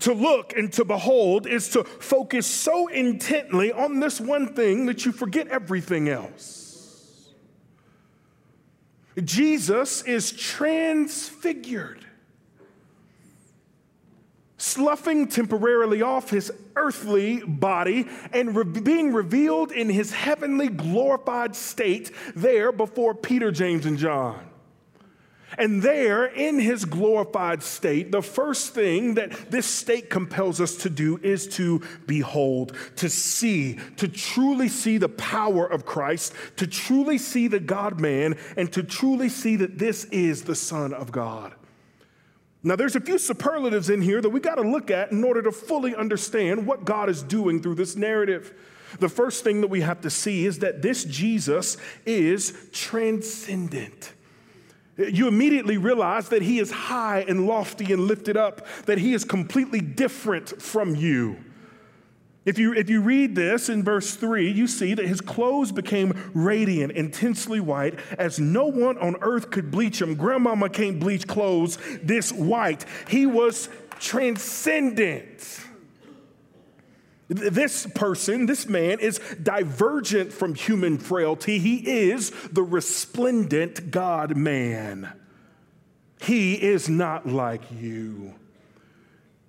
To 0.00 0.12
look 0.12 0.56
and 0.56 0.72
to 0.72 0.84
behold 0.84 1.46
is 1.46 1.68
to 1.70 1.84
focus 1.84 2.46
so 2.46 2.88
intently 2.88 3.72
on 3.72 4.00
this 4.00 4.20
one 4.20 4.54
thing 4.54 4.86
that 4.86 5.06
you 5.06 5.12
forget 5.12 5.46
everything 5.48 6.08
else. 6.08 6.73
Jesus 9.22 10.02
is 10.02 10.32
transfigured 10.32 12.04
sloughing 14.64 15.28
temporarily 15.28 16.00
off 16.00 16.30
his 16.30 16.50
earthly 16.74 17.40
body 17.40 18.08
and 18.32 18.56
re- 18.56 18.80
being 18.80 19.12
revealed 19.12 19.70
in 19.70 19.90
his 19.90 20.12
heavenly 20.12 20.68
glorified 20.68 21.54
state 21.54 22.10
there 22.34 22.72
before 22.72 23.14
Peter, 23.14 23.50
James, 23.50 23.84
and 23.84 23.98
John. 23.98 24.48
And 25.58 25.82
there, 25.82 26.24
in 26.24 26.58
his 26.58 26.84
glorified 26.84 27.62
state, 27.62 28.10
the 28.10 28.22
first 28.22 28.74
thing 28.74 29.14
that 29.14 29.50
this 29.50 29.66
state 29.66 30.10
compels 30.10 30.60
us 30.60 30.76
to 30.78 30.90
do 30.90 31.18
is 31.22 31.46
to 31.56 31.82
behold, 32.06 32.76
to 32.96 33.08
see, 33.08 33.78
to 33.96 34.08
truly 34.08 34.68
see 34.68 34.98
the 34.98 35.08
power 35.08 35.66
of 35.66 35.86
Christ, 35.86 36.32
to 36.56 36.66
truly 36.66 37.18
see 37.18 37.48
the 37.48 37.60
God 37.60 38.00
man, 38.00 38.36
and 38.56 38.72
to 38.72 38.82
truly 38.82 39.28
see 39.28 39.56
that 39.56 39.78
this 39.78 40.04
is 40.06 40.42
the 40.42 40.54
Son 40.54 40.92
of 40.92 41.12
God. 41.12 41.54
Now, 42.66 42.76
there's 42.76 42.96
a 42.96 43.00
few 43.00 43.18
superlatives 43.18 43.90
in 43.90 44.00
here 44.00 44.22
that 44.22 44.30
we 44.30 44.40
got 44.40 44.54
to 44.54 44.62
look 44.62 44.90
at 44.90 45.12
in 45.12 45.22
order 45.22 45.42
to 45.42 45.52
fully 45.52 45.94
understand 45.94 46.66
what 46.66 46.86
God 46.86 47.10
is 47.10 47.22
doing 47.22 47.60
through 47.60 47.74
this 47.74 47.94
narrative. 47.94 48.54
The 49.00 49.10
first 49.10 49.44
thing 49.44 49.60
that 49.60 49.68
we 49.68 49.82
have 49.82 50.00
to 50.00 50.10
see 50.10 50.46
is 50.46 50.60
that 50.60 50.80
this 50.80 51.04
Jesus 51.04 51.76
is 52.06 52.54
transcendent. 52.72 54.13
You 54.96 55.26
immediately 55.26 55.76
realize 55.76 56.28
that 56.28 56.42
he 56.42 56.58
is 56.58 56.70
high 56.70 57.24
and 57.26 57.46
lofty 57.46 57.92
and 57.92 58.06
lifted 58.06 58.36
up, 58.36 58.66
that 58.86 58.98
he 58.98 59.12
is 59.12 59.24
completely 59.24 59.80
different 59.80 60.62
from 60.62 60.94
you. 60.94 61.36
If 62.44 62.58
you, 62.58 62.74
if 62.74 62.90
you 62.90 63.00
read 63.00 63.34
this 63.34 63.70
in 63.70 63.82
verse 63.82 64.14
3, 64.14 64.50
you 64.50 64.66
see 64.66 64.92
that 64.94 65.06
his 65.06 65.22
clothes 65.22 65.72
became 65.72 66.30
radiant, 66.34 66.92
intensely 66.92 67.58
white, 67.58 67.98
as 68.18 68.38
no 68.38 68.66
one 68.66 68.98
on 68.98 69.16
earth 69.22 69.50
could 69.50 69.70
bleach 69.70 69.98
them. 69.98 70.14
Grandmama 70.14 70.68
can't 70.68 71.00
bleach 71.00 71.26
clothes 71.26 71.78
this 72.02 72.30
white. 72.32 72.84
He 73.08 73.24
was 73.24 73.70
transcendent. 73.98 75.63
This 77.28 77.86
person, 77.94 78.46
this 78.46 78.66
man, 78.66 78.98
is 79.00 79.18
divergent 79.42 80.32
from 80.32 80.54
human 80.54 80.98
frailty. 80.98 81.58
He 81.58 81.76
is 82.08 82.30
the 82.52 82.62
resplendent 82.62 83.90
God 83.90 84.36
man. 84.36 85.10
He 86.20 86.54
is 86.54 86.88
not 86.88 87.26
like 87.26 87.62
you. 87.72 88.34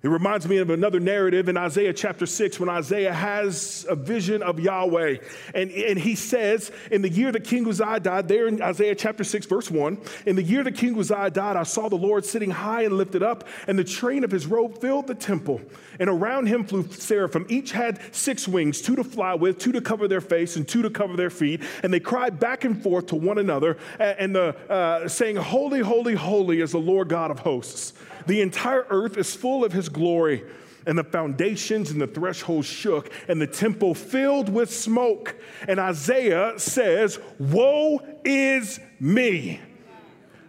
It 0.06 0.08
reminds 0.08 0.46
me 0.46 0.58
of 0.58 0.70
another 0.70 1.00
narrative 1.00 1.48
in 1.48 1.56
Isaiah 1.56 1.92
chapter 1.92 2.26
6 2.26 2.60
when 2.60 2.68
Isaiah 2.68 3.12
has 3.12 3.84
a 3.88 3.96
vision 3.96 4.40
of 4.40 4.60
Yahweh. 4.60 5.16
And, 5.52 5.70
and 5.70 5.98
he 5.98 6.14
says, 6.14 6.70
In 6.92 7.02
the 7.02 7.08
year 7.08 7.32
that 7.32 7.42
King 7.42 7.66
Uzziah 7.66 7.98
died, 7.98 8.28
there 8.28 8.46
in 8.46 8.62
Isaiah 8.62 8.94
chapter 8.94 9.24
6, 9.24 9.46
verse 9.46 9.68
1, 9.68 9.98
in 10.26 10.36
the 10.36 10.44
year 10.44 10.62
that 10.62 10.76
King 10.76 10.96
Uzziah 10.96 11.30
died, 11.30 11.56
I 11.56 11.64
saw 11.64 11.88
the 11.88 11.96
Lord 11.96 12.24
sitting 12.24 12.52
high 12.52 12.82
and 12.82 12.96
lifted 12.96 13.24
up, 13.24 13.48
and 13.66 13.76
the 13.76 13.84
train 13.84 14.22
of 14.22 14.30
his 14.30 14.46
robe 14.46 14.80
filled 14.80 15.08
the 15.08 15.14
temple. 15.16 15.60
And 15.98 16.10
around 16.10 16.46
him 16.46 16.64
flew 16.64 16.88
seraphim. 16.90 17.46
Each 17.48 17.72
had 17.72 18.00
six 18.14 18.46
wings, 18.46 18.80
two 18.80 18.96
to 18.96 19.04
fly 19.04 19.34
with, 19.34 19.58
two 19.58 19.72
to 19.72 19.80
cover 19.80 20.08
their 20.08 20.20
face, 20.20 20.56
and 20.56 20.66
two 20.66 20.82
to 20.82 20.90
cover 20.90 21.16
their 21.16 21.30
feet. 21.30 21.62
And 21.82 21.92
they 21.92 22.00
cried 22.00 22.38
back 22.38 22.64
and 22.64 22.82
forth 22.82 23.06
to 23.06 23.16
one 23.16 23.38
another, 23.38 23.76
and 23.98 24.34
the, 24.34 24.56
uh, 24.70 25.08
saying, 25.08 25.36
Holy, 25.36 25.80
holy, 25.80 26.14
holy 26.14 26.60
is 26.60 26.72
the 26.72 26.78
Lord 26.78 27.08
God 27.08 27.30
of 27.30 27.40
hosts. 27.40 27.92
The 28.26 28.40
entire 28.40 28.86
earth 28.90 29.16
is 29.16 29.34
full 29.34 29.64
of 29.64 29.72
his 29.72 29.88
glory. 29.88 30.44
And 30.86 30.96
the 30.96 31.04
foundations 31.04 31.90
and 31.90 32.00
the 32.00 32.06
thresholds 32.06 32.68
shook, 32.68 33.10
and 33.26 33.42
the 33.42 33.46
temple 33.46 33.92
filled 33.92 34.48
with 34.48 34.72
smoke. 34.72 35.34
And 35.66 35.80
Isaiah 35.80 36.54
says, 36.58 37.18
Woe 37.40 38.00
is 38.24 38.78
me. 39.00 39.60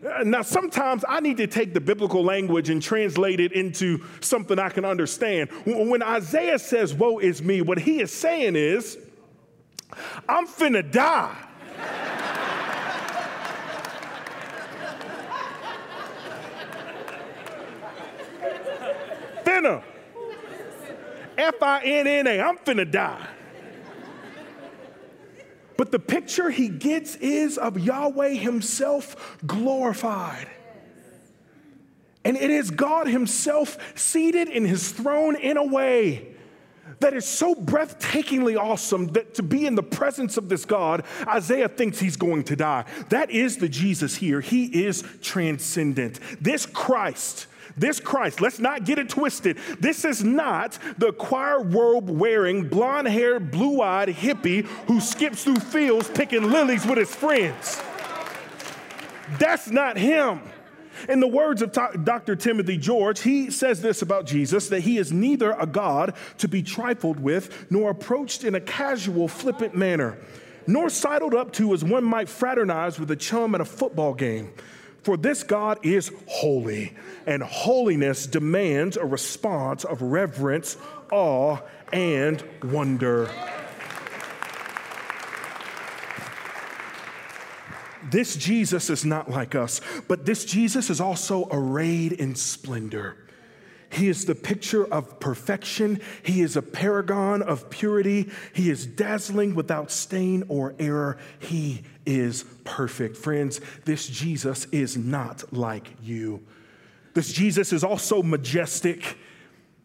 Uh, 0.07 0.23
now, 0.23 0.41
sometimes 0.41 1.03
I 1.07 1.19
need 1.19 1.37
to 1.37 1.45
take 1.47 1.73
the 1.73 1.81
biblical 1.81 2.23
language 2.23 2.69
and 2.69 2.79
translate 2.81 3.39
it 3.39 3.51
into 3.51 4.03
something 4.21 4.59
I 4.59 4.69
can 4.69 4.85
understand. 4.85 5.49
When 5.65 6.03
Isaiah 6.03 6.59
says, 6.59 6.93
Woe 6.93 7.19
is 7.19 7.41
me, 7.41 7.61
what 7.61 7.79
he 7.79 8.01
is 8.01 8.13
saying 8.13 8.55
is, 8.55 8.97
I'm 10.27 10.47
finna 10.47 10.89
die. 10.89 11.35
finna. 19.43 19.83
F 21.37 21.61
I 21.61 21.83
N 21.83 22.07
N 22.07 22.27
A, 22.27 22.41
I'm 22.41 22.57
finna 22.57 22.89
die. 22.89 23.27
But 25.77 25.91
the 25.91 26.00
picture 26.00 26.50
he 26.50 26.69
gets 26.69 27.15
is 27.15 27.57
of 27.57 27.79
Yahweh 27.79 28.34
himself 28.34 29.38
glorified. 29.46 30.50
And 32.25 32.36
it 32.36 32.50
is 32.50 32.72
God 32.72 33.07
himself 33.07 33.77
seated 33.98 34.50
in 34.50 34.65
his 34.65 34.91
throne 34.91 35.36
in 35.36 35.55
a 35.55 35.63
way 35.63 36.34
that 37.00 37.13
is 37.13 37.25
so 37.25 37.53
breathtakingly 37.53 38.57
awesome 38.57 39.07
that 39.07 39.36
to 39.36 39.43
be 39.43 39.65
in 39.65 39.75
the 39.75 39.84
presence 39.84 40.36
of 40.36 40.50
this 40.50 40.65
God, 40.65 41.03
Isaiah 41.27 41.69
thinks 41.69 42.00
he's 42.00 42.17
going 42.17 42.43
to 42.46 42.55
die. 42.55 42.86
That 43.10 43.29
is 43.29 43.57
the 43.57 43.69
Jesus 43.69 44.15
here. 44.15 44.41
He 44.41 44.65
is 44.86 45.03
transcendent. 45.22 46.19
This 46.41 46.65
Christ 46.65 47.48
this 47.77 48.00
Christ, 48.00 48.41
let's 48.41 48.60
not 48.60 48.86
get 48.86 48.98
it 48.98 49.10
twisted. 49.10 49.57
This 49.79 50.03
is 50.03 50.24
not 50.24 50.77
the 50.98 51.13
choir 51.13 51.63
robe 51.63 52.10
wearing, 52.10 52.67
blonde 52.67 53.07
haired, 53.07 53.51
blue 53.51 53.81
eyed 53.81 54.10
hippie 54.10 54.65
who 54.88 55.00
skips 55.00 55.43
through 55.43 55.57
fields 55.57 56.10
picking 56.10 56.51
lilies 56.51 56.86
with 56.86 56.98
his 56.98 57.13
friends. 57.13 57.81
That's 59.39 59.69
not 59.69 59.98
him. 59.98 60.41
In 61.07 61.19
the 61.19 61.27
words 61.27 61.62
of 61.62 61.72
Dr. 61.72 62.36
Timothy 62.36 62.77
George, 62.77 63.22
he 63.22 63.51
says 63.51 63.81
this 63.81 64.01
about 64.01 64.25
Jesus 64.25 64.69
that 64.69 64.81
he 64.81 64.98
is 64.98 65.12
neither 65.12 65.51
a 65.51 65.67
God 65.67 66.15
to 66.39 66.48
be 66.48 66.63
trifled 66.63 67.19
with, 67.19 67.67
nor 67.69 67.91
approached 67.91 68.43
in 68.43 68.55
a 68.55 68.62
casual, 68.62 69.27
flippant 69.27 69.75
manner, 69.75 70.17
nor 70.65 70.89
sidled 70.89 71.36
up 71.36 71.53
to 71.53 71.74
as 71.74 71.84
one 71.84 72.03
might 72.03 72.27
fraternize 72.27 73.00
with 73.00 73.12
a 73.12 73.15
chum 73.15 73.53
at 73.53 73.62
a 73.62 73.65
football 73.65 74.15
game. 74.15 74.51
For 75.07 75.15
this 75.15 75.41
God 75.41 75.79
is 75.85 76.11
holy, 76.25 76.93
and 77.25 77.41
holiness 77.41 78.27
demands 78.27 78.97
a 78.97 79.05
response 79.05 79.85
of 79.85 80.01
reverence, 80.01 80.75
awe, 81.13 81.59
and 81.93 82.43
wonder. 82.61 83.31
This 88.11 88.35
Jesus 88.35 88.89
is 88.89 89.05
not 89.05 89.31
like 89.31 89.55
us, 89.55 89.79
but 90.09 90.25
this 90.25 90.43
Jesus 90.43 90.89
is 90.89 90.99
also 90.99 91.47
arrayed 91.51 92.11
in 92.11 92.35
splendor. 92.35 93.15
He 93.91 94.10
is 94.10 94.25
the 94.25 94.36
picture 94.36 94.86
of 94.86 95.20
perfection. 95.20 96.01
He 96.24 96.41
is 96.41 96.56
a 96.56 96.62
paragon 96.62 97.41
of 97.41 97.70
purity. 97.70 98.29
He 98.53 98.70
is 98.70 98.86
dazzling 98.86 99.56
without 99.56 99.91
stain 99.91 100.43
or 100.50 100.76
error. 100.78 101.17
He 101.39 101.84
is 102.06 102.43
perfect. 102.63 103.17
Friends, 103.17 103.62
this 103.86 104.08
Jesus 104.08 104.65
is 104.71 104.97
not 104.97 105.54
like 105.54 105.89
you. 106.04 106.43
This 107.13 107.32
Jesus 107.32 107.73
is 107.73 107.84
also 107.84 108.21
majestic. 108.21 109.17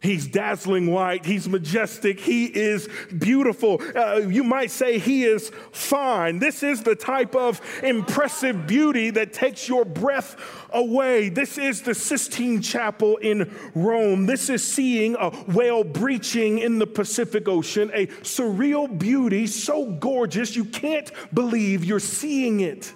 He's 0.02 0.26
dazzling 0.26 0.90
white. 0.90 1.24
He's 1.24 1.48
majestic. 1.48 2.18
He 2.18 2.46
is 2.46 2.88
beautiful. 3.16 3.80
Uh, 3.94 4.16
you 4.16 4.42
might 4.42 4.72
say 4.72 4.98
he 4.98 5.22
is 5.22 5.52
fine. 5.70 6.40
This 6.40 6.64
is 6.64 6.82
the 6.82 6.96
type 6.96 7.36
of 7.36 7.60
impressive 7.84 8.66
beauty 8.66 9.10
that 9.10 9.32
takes 9.32 9.68
your 9.68 9.84
breath 9.84 10.34
away. 10.70 11.28
This 11.28 11.56
is 11.56 11.82
the 11.82 11.94
Sistine 11.94 12.60
Chapel 12.60 13.16
in 13.18 13.54
Rome. 13.76 14.26
This 14.26 14.50
is 14.50 14.66
seeing 14.66 15.14
a 15.14 15.30
whale 15.30 15.84
breaching 15.84 16.58
in 16.58 16.80
the 16.80 16.86
Pacific 16.86 17.46
Ocean, 17.46 17.88
a 17.94 18.08
surreal 18.08 18.98
beauty 18.98 19.46
so 19.46 19.86
gorgeous 19.86 20.56
you 20.56 20.64
can't 20.64 21.12
believe 21.32 21.84
you're 21.84 22.00
seeing 22.00 22.58
it. 22.58 22.92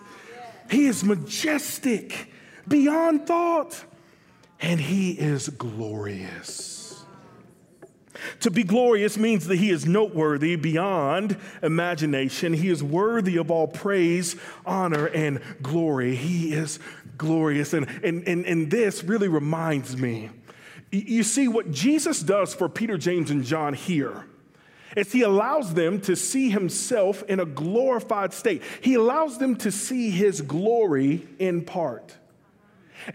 He 0.68 0.86
is 0.86 1.04
majestic 1.04 2.32
beyond 2.66 3.28
thought, 3.28 3.84
and 4.60 4.80
he 4.80 5.12
is 5.12 5.48
glorious. 5.50 6.75
To 8.40 8.50
be 8.50 8.62
glorious 8.62 9.16
means 9.16 9.46
that 9.46 9.56
he 9.56 9.70
is 9.70 9.86
noteworthy 9.86 10.56
beyond 10.56 11.36
imagination. 11.62 12.52
He 12.52 12.68
is 12.68 12.82
worthy 12.82 13.36
of 13.36 13.50
all 13.50 13.68
praise, 13.68 14.36
honor, 14.64 15.06
and 15.06 15.40
glory. 15.62 16.14
He 16.16 16.52
is 16.52 16.78
glorious. 17.18 17.72
And, 17.72 17.88
and, 18.02 18.26
and, 18.26 18.44
and 18.46 18.70
this 18.70 19.02
really 19.04 19.28
reminds 19.28 19.96
me 19.96 20.30
you 20.92 21.22
see, 21.22 21.48
what 21.48 21.70
Jesus 21.70 22.20
does 22.20 22.54
for 22.54 22.68
Peter, 22.68 22.96
James, 22.96 23.30
and 23.30 23.44
John 23.44 23.74
here 23.74 24.24
is 24.96 25.12
he 25.12 25.22
allows 25.22 25.74
them 25.74 26.00
to 26.02 26.16
see 26.16 26.48
himself 26.48 27.22
in 27.24 27.40
a 27.40 27.44
glorified 27.44 28.32
state. 28.32 28.62
He 28.80 28.94
allows 28.94 29.38
them 29.38 29.56
to 29.56 29.70
see 29.70 30.10
his 30.10 30.40
glory 30.40 31.26
in 31.38 31.64
part. 31.64 32.16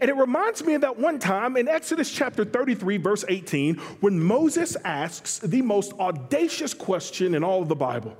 And 0.00 0.10
it 0.10 0.16
reminds 0.16 0.64
me 0.64 0.74
of 0.74 0.82
that 0.82 0.98
one 0.98 1.18
time 1.18 1.56
in 1.56 1.68
Exodus 1.68 2.10
chapter 2.10 2.44
33, 2.44 2.96
verse 2.96 3.24
18, 3.28 3.76
when 4.00 4.20
Moses 4.20 4.76
asks 4.84 5.38
the 5.38 5.62
most 5.62 5.92
audacious 5.94 6.74
question 6.74 7.34
in 7.34 7.44
all 7.44 7.62
of 7.62 7.68
the 7.68 7.76
Bible. 7.76 8.16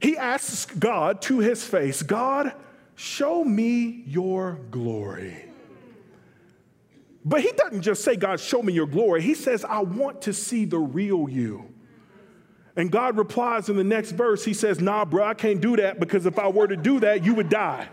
He 0.00 0.16
asks 0.16 0.66
God 0.66 1.22
to 1.22 1.38
his 1.38 1.64
face, 1.64 2.02
God, 2.02 2.52
show 2.94 3.44
me 3.44 4.04
your 4.06 4.58
glory. 4.70 5.44
But 7.24 7.40
he 7.40 7.52
doesn't 7.52 7.82
just 7.82 8.04
say, 8.04 8.16
God, 8.16 8.38
show 8.38 8.62
me 8.62 8.72
your 8.72 8.86
glory. 8.86 9.22
He 9.22 9.34
says, 9.34 9.64
I 9.64 9.80
want 9.80 10.22
to 10.22 10.32
see 10.34 10.66
the 10.66 10.78
real 10.78 11.28
you. 11.28 11.72
And 12.76 12.90
God 12.90 13.16
replies 13.16 13.68
in 13.68 13.76
the 13.76 13.84
next 13.84 14.12
verse, 14.12 14.44
He 14.44 14.52
says, 14.52 14.80
Nah, 14.80 15.04
bro, 15.04 15.24
I 15.24 15.34
can't 15.34 15.60
do 15.60 15.76
that 15.76 16.00
because 16.00 16.26
if 16.26 16.38
I 16.38 16.48
were 16.48 16.66
to 16.66 16.76
do 16.76 17.00
that, 17.00 17.24
you 17.24 17.34
would 17.34 17.48
die. 17.48 17.88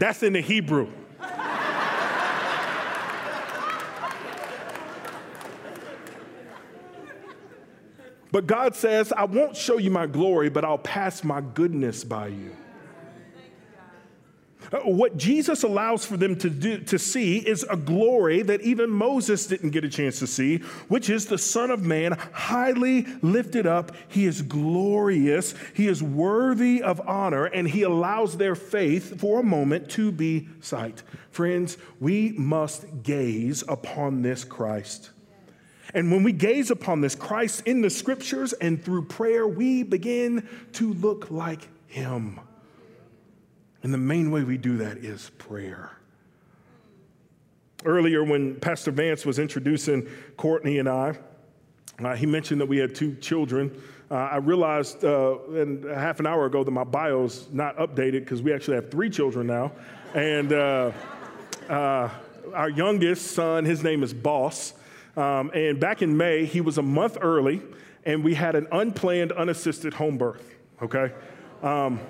That's 0.00 0.22
in 0.22 0.32
the 0.32 0.40
Hebrew. 0.40 0.88
But 8.32 8.46
God 8.46 8.74
says, 8.74 9.12
I 9.12 9.24
won't 9.24 9.56
show 9.56 9.76
you 9.76 9.90
my 9.90 10.06
glory, 10.06 10.48
but 10.48 10.64
I'll 10.64 10.78
pass 10.78 11.22
my 11.22 11.42
goodness 11.42 12.02
by 12.02 12.28
you. 12.28 12.56
Uh, 14.72 14.78
what 14.80 15.16
Jesus 15.16 15.64
allows 15.64 16.04
for 16.04 16.16
them 16.16 16.36
to, 16.36 16.48
do, 16.48 16.78
to 16.78 16.98
see 16.98 17.38
is 17.38 17.64
a 17.68 17.76
glory 17.76 18.42
that 18.42 18.60
even 18.60 18.88
Moses 18.88 19.46
didn't 19.46 19.70
get 19.70 19.84
a 19.84 19.88
chance 19.88 20.20
to 20.20 20.26
see, 20.26 20.58
which 20.88 21.10
is 21.10 21.26
the 21.26 21.38
Son 21.38 21.70
of 21.70 21.82
Man, 21.82 22.12
highly 22.32 23.06
lifted 23.20 23.66
up. 23.66 23.92
He 24.08 24.26
is 24.26 24.42
glorious, 24.42 25.54
he 25.74 25.88
is 25.88 26.02
worthy 26.02 26.82
of 26.82 27.00
honor, 27.08 27.46
and 27.46 27.68
he 27.68 27.82
allows 27.82 28.36
their 28.36 28.54
faith 28.54 29.20
for 29.20 29.40
a 29.40 29.44
moment 29.44 29.90
to 29.90 30.12
be 30.12 30.48
sight. 30.60 31.02
Friends, 31.32 31.76
we 31.98 32.32
must 32.32 33.02
gaze 33.02 33.64
upon 33.66 34.22
this 34.22 34.44
Christ. 34.44 35.10
And 35.92 36.12
when 36.12 36.22
we 36.22 36.32
gaze 36.32 36.70
upon 36.70 37.00
this 37.00 37.16
Christ 37.16 37.62
in 37.66 37.80
the 37.80 37.90
scriptures 37.90 38.52
and 38.52 38.82
through 38.84 39.06
prayer, 39.06 39.48
we 39.48 39.82
begin 39.82 40.48
to 40.74 40.92
look 40.92 41.32
like 41.32 41.68
him. 41.88 42.38
And 43.82 43.94
the 43.94 43.98
main 43.98 44.30
way 44.30 44.44
we 44.44 44.58
do 44.58 44.76
that 44.78 44.98
is 44.98 45.30
prayer. 45.38 45.92
Earlier, 47.84 48.22
when 48.22 48.56
Pastor 48.60 48.90
Vance 48.90 49.24
was 49.24 49.38
introducing 49.38 50.06
Courtney 50.36 50.78
and 50.78 50.88
I, 50.88 51.18
uh, 52.04 52.14
he 52.14 52.26
mentioned 52.26 52.60
that 52.60 52.66
we 52.66 52.78
had 52.78 52.94
two 52.94 53.14
children. 53.16 53.70
Uh, 54.10 54.14
I 54.14 54.36
realized 54.36 55.04
uh, 55.04 55.38
in 55.54 55.86
half 55.94 56.20
an 56.20 56.26
hour 56.26 56.46
ago 56.46 56.64
that 56.64 56.70
my 56.70 56.84
bio's 56.84 57.48
not 57.52 57.76
updated 57.76 58.20
because 58.20 58.42
we 58.42 58.52
actually 58.52 58.74
have 58.74 58.90
three 58.90 59.08
children 59.08 59.46
now. 59.46 59.72
And 60.14 60.52
uh, 60.52 60.92
uh, 61.68 62.10
our 62.54 62.68
youngest 62.68 63.32
son, 63.32 63.64
his 63.64 63.82
name 63.82 64.02
is 64.02 64.12
Boss. 64.12 64.74
Um, 65.16 65.50
and 65.54 65.78
back 65.78 66.02
in 66.02 66.16
May, 66.16 66.44
he 66.44 66.60
was 66.60 66.78
a 66.78 66.82
month 66.82 67.18
early, 67.20 67.62
and 68.04 68.24
we 68.24 68.34
had 68.34 68.56
an 68.56 68.66
unplanned, 68.72 69.32
unassisted 69.32 69.94
home 69.94 70.18
birth, 70.18 70.54
okay? 70.82 71.12
Um, 71.62 72.00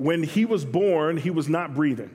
when 0.00 0.22
he 0.22 0.46
was 0.46 0.64
born, 0.64 1.18
he 1.18 1.28
was 1.28 1.46
not 1.46 1.74
breathing. 1.74 2.10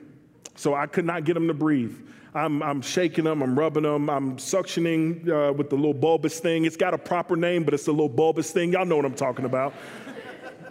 So 0.56 0.74
I 0.74 0.86
could 0.86 1.04
not 1.04 1.22
get 1.22 1.36
him 1.36 1.46
to 1.46 1.54
breathe. 1.54 1.96
I'm, 2.34 2.60
I'm 2.60 2.82
shaking 2.82 3.24
him, 3.24 3.42
I'm 3.42 3.56
rubbing 3.56 3.84
him, 3.84 4.10
I'm 4.10 4.38
suctioning 4.38 5.28
uh, 5.28 5.52
with 5.52 5.70
the 5.70 5.76
little 5.76 5.94
bulbous 5.94 6.40
thing. 6.40 6.64
It's 6.64 6.76
got 6.76 6.94
a 6.94 6.98
proper 6.98 7.36
name, 7.36 7.62
but 7.62 7.74
it's 7.74 7.84
the 7.84 7.92
little 7.92 8.08
bulbous 8.08 8.50
thing. 8.50 8.72
Y'all 8.72 8.84
know 8.84 8.96
what 8.96 9.04
I'm 9.04 9.14
talking 9.14 9.44
about. 9.44 9.72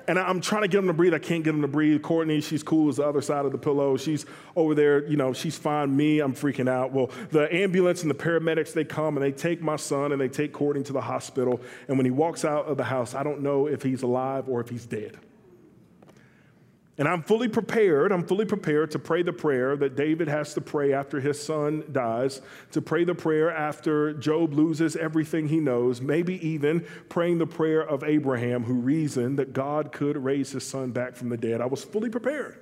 and 0.09 0.19
I'm 0.19 0.41
trying 0.41 0.63
to 0.63 0.67
get 0.67 0.79
him 0.79 0.87
to 0.87 0.93
breathe. 0.93 1.13
I 1.13 1.19
can't 1.19 1.41
get 1.41 1.55
him 1.55 1.61
to 1.61 1.69
breathe. 1.69 2.01
Courtney, 2.01 2.41
she's 2.41 2.63
cool 2.63 2.89
as 2.89 2.97
the 2.97 3.07
other 3.07 3.21
side 3.21 3.45
of 3.45 3.53
the 3.53 3.57
pillow. 3.57 3.95
She's 3.95 4.25
over 4.57 4.75
there, 4.75 5.07
you 5.07 5.15
know, 5.15 5.31
she's 5.31 5.57
fine. 5.57 5.95
Me, 5.95 6.19
I'm 6.19 6.33
freaking 6.33 6.69
out. 6.69 6.91
Well, 6.91 7.09
the 7.31 7.51
ambulance 7.55 8.01
and 8.01 8.11
the 8.11 8.15
paramedics, 8.15 8.73
they 8.73 8.83
come 8.83 9.15
and 9.15 9.23
they 9.23 9.31
take 9.31 9.61
my 9.61 9.77
son 9.77 10.11
and 10.11 10.19
they 10.19 10.27
take 10.27 10.51
Courtney 10.51 10.83
to 10.83 10.93
the 10.93 11.01
hospital. 11.01 11.61
And 11.87 11.97
when 11.97 12.05
he 12.05 12.11
walks 12.11 12.43
out 12.43 12.65
of 12.65 12.75
the 12.75 12.83
house, 12.83 13.15
I 13.15 13.23
don't 13.23 13.39
know 13.39 13.67
if 13.67 13.83
he's 13.83 14.03
alive 14.03 14.49
or 14.49 14.59
if 14.59 14.67
he's 14.67 14.85
dead. 14.85 15.17
And 16.97 17.09
I'm 17.09 17.23
fully 17.23 17.49
prepared, 17.49 18.13
I'm 18.13 18.25
fully 18.25 18.45
prepared 18.45 18.91
to 18.91 18.99
pray 18.99 19.21
the 19.21 19.33
prayer 19.33 19.75
that 19.75 19.97
David 19.97 20.29
has 20.29 20.53
to 20.53 20.61
pray 20.61 20.93
after 20.93 21.19
his 21.19 21.41
son 21.41 21.83
dies, 21.91 22.41
to 22.71 22.81
pray 22.81 23.03
the 23.03 23.13
prayer 23.13 23.51
after 23.51 24.13
Job 24.13 24.53
loses 24.53 24.95
everything 24.95 25.49
he 25.49 25.59
knows, 25.59 25.99
maybe 25.99 26.45
even 26.47 26.85
praying 27.09 27.39
the 27.39 27.47
prayer 27.47 27.81
of 27.81 28.05
Abraham, 28.05 28.63
who 28.63 28.75
reasoned 28.75 29.37
that 29.39 29.51
God 29.51 29.91
could 29.91 30.15
raise 30.15 30.51
his 30.51 30.65
son 30.65 30.91
back 30.91 31.17
from 31.17 31.27
the 31.27 31.35
dead. 31.35 31.59
I 31.59 31.65
was 31.65 31.83
fully 31.83 32.09
prepared 32.09 32.61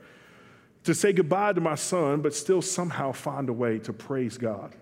to 0.83 0.95
say 0.95 1.13
goodbye 1.13 1.53
to 1.53 1.61
my 1.61 1.75
son, 1.75 2.21
but 2.21 2.33
still 2.33 2.61
somehow 2.61 3.11
find 3.11 3.49
a 3.49 3.53
way 3.53 3.77
to 3.79 3.93
praise 3.93 4.37
God. 4.37 4.75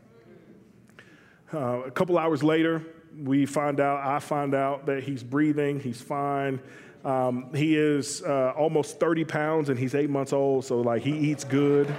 Uh, 1.54 1.82
a 1.86 1.92
couple 1.92 2.18
hours 2.18 2.42
later, 2.42 2.82
we 3.22 3.46
find 3.46 3.82
out, 3.82 4.00
I 4.00 4.20
find 4.20 4.56
out 4.56 4.86
that 4.86 5.04
he's 5.04 5.24
breathing, 5.24 5.82
he's 5.82 6.02
fine. 6.02 6.62
Um, 7.04 7.50
he 7.54 7.76
is 7.76 8.22
uh, 8.24 8.54
almost 8.56 9.00
30 9.00 9.26
pounds 9.26 9.70
and 9.70 9.80
he's 9.80 9.96
eight 9.96 10.10
months 10.10 10.34
old, 10.34 10.66
so 10.66 10.82
like 10.82 11.02
he 11.02 11.12
eats 11.12 11.44
good. 11.44 11.94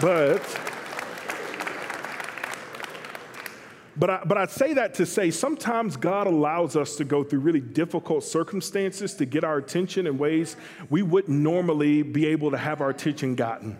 but 0.00 0.42
but 3.98 4.10
I, 4.10 4.20
but 4.26 4.36
I 4.36 4.46
say 4.46 4.74
that 4.74 4.94
to 4.94 5.06
say 5.06 5.30
sometimes 5.30 5.96
God 5.96 6.26
allows 6.26 6.76
us 6.76 6.96
to 6.96 7.04
go 7.04 7.24
through 7.24 7.40
really 7.40 7.60
difficult 7.60 8.24
circumstances 8.24 9.14
to 9.14 9.24
get 9.24 9.42
our 9.42 9.56
attention 9.56 10.06
in 10.06 10.18
ways 10.18 10.56
we 10.90 11.02
wouldn't 11.02 11.38
normally 11.38 12.02
be 12.02 12.26
able 12.26 12.50
to 12.50 12.58
have 12.58 12.80
our 12.82 12.90
attention 12.90 13.34
gotten. 13.34 13.78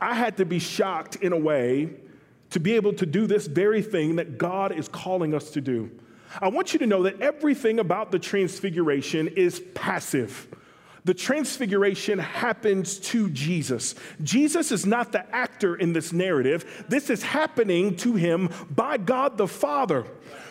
I 0.00 0.14
had 0.14 0.36
to 0.36 0.44
be 0.44 0.60
shocked 0.60 1.16
in 1.16 1.32
a 1.32 1.38
way 1.38 1.90
to 2.50 2.60
be 2.60 2.74
able 2.74 2.92
to 2.94 3.06
do 3.06 3.26
this 3.26 3.46
very 3.46 3.82
thing 3.82 4.16
that 4.16 4.38
God 4.38 4.72
is 4.72 4.88
calling 4.88 5.34
us 5.34 5.50
to 5.50 5.60
do. 5.60 5.90
I 6.40 6.48
want 6.48 6.72
you 6.72 6.78
to 6.80 6.86
know 6.86 7.04
that 7.04 7.20
everything 7.20 7.78
about 7.78 8.10
the 8.10 8.18
transfiguration 8.18 9.28
is 9.28 9.60
passive. 9.74 10.48
The 11.04 11.14
transfiguration 11.14 12.18
happens 12.18 12.98
to 12.98 13.30
Jesus. 13.30 13.94
Jesus 14.22 14.70
is 14.70 14.84
not 14.84 15.12
the 15.12 15.24
actor 15.34 15.74
in 15.74 15.94
this 15.94 16.12
narrative. 16.12 16.84
This 16.88 17.08
is 17.08 17.22
happening 17.22 17.96
to 17.98 18.14
him 18.14 18.50
by 18.70 18.98
God 18.98 19.38
the 19.38 19.48
Father. 19.48 20.04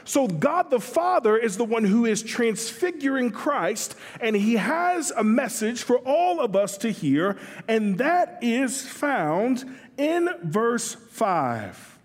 So, 0.03 0.25
God 0.25 0.71
the 0.71 0.79
Father 0.79 1.37
is 1.37 1.57
the 1.57 1.65
one 1.65 1.83
who 1.83 2.05
is 2.05 2.23
transfiguring 2.23 3.29
Christ, 3.29 3.95
and 4.21 4.35
he 4.35 4.53
has 4.55 5.11
a 5.11 5.23
message 5.23 5.83
for 5.83 5.97
all 5.99 6.39
of 6.39 6.55
us 6.55 6.77
to 6.79 6.91
hear, 6.91 7.37
and 7.67 7.97
that 7.97 8.39
is 8.41 8.81
found 8.87 9.63
in 9.97 10.29
verse 10.41 10.95
5. 10.95 11.96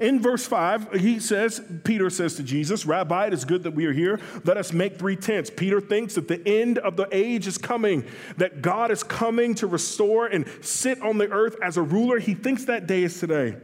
In 0.00 0.20
verse 0.20 0.44
5, 0.46 0.94
he 0.94 1.20
says, 1.20 1.62
Peter 1.84 2.10
says 2.10 2.34
to 2.36 2.42
Jesus, 2.42 2.84
Rabbi, 2.84 3.28
it 3.28 3.32
is 3.32 3.44
good 3.44 3.62
that 3.62 3.72
we 3.72 3.86
are 3.86 3.92
here. 3.92 4.20
Let 4.44 4.56
us 4.56 4.72
make 4.72 4.98
three 4.98 5.14
tents. 5.14 5.50
Peter 5.50 5.80
thinks 5.80 6.16
that 6.16 6.26
the 6.26 6.46
end 6.46 6.78
of 6.78 6.96
the 6.96 7.08
age 7.12 7.46
is 7.46 7.58
coming, 7.58 8.04
that 8.36 8.60
God 8.60 8.90
is 8.90 9.04
coming 9.04 9.54
to 9.56 9.66
restore 9.66 10.26
and 10.26 10.46
sit 10.62 11.00
on 11.00 11.18
the 11.18 11.30
earth 11.30 11.56
as 11.62 11.76
a 11.76 11.82
ruler. 11.82 12.18
He 12.18 12.34
thinks 12.34 12.64
that 12.64 12.86
day 12.86 13.04
is 13.04 13.20
today. 13.20 13.56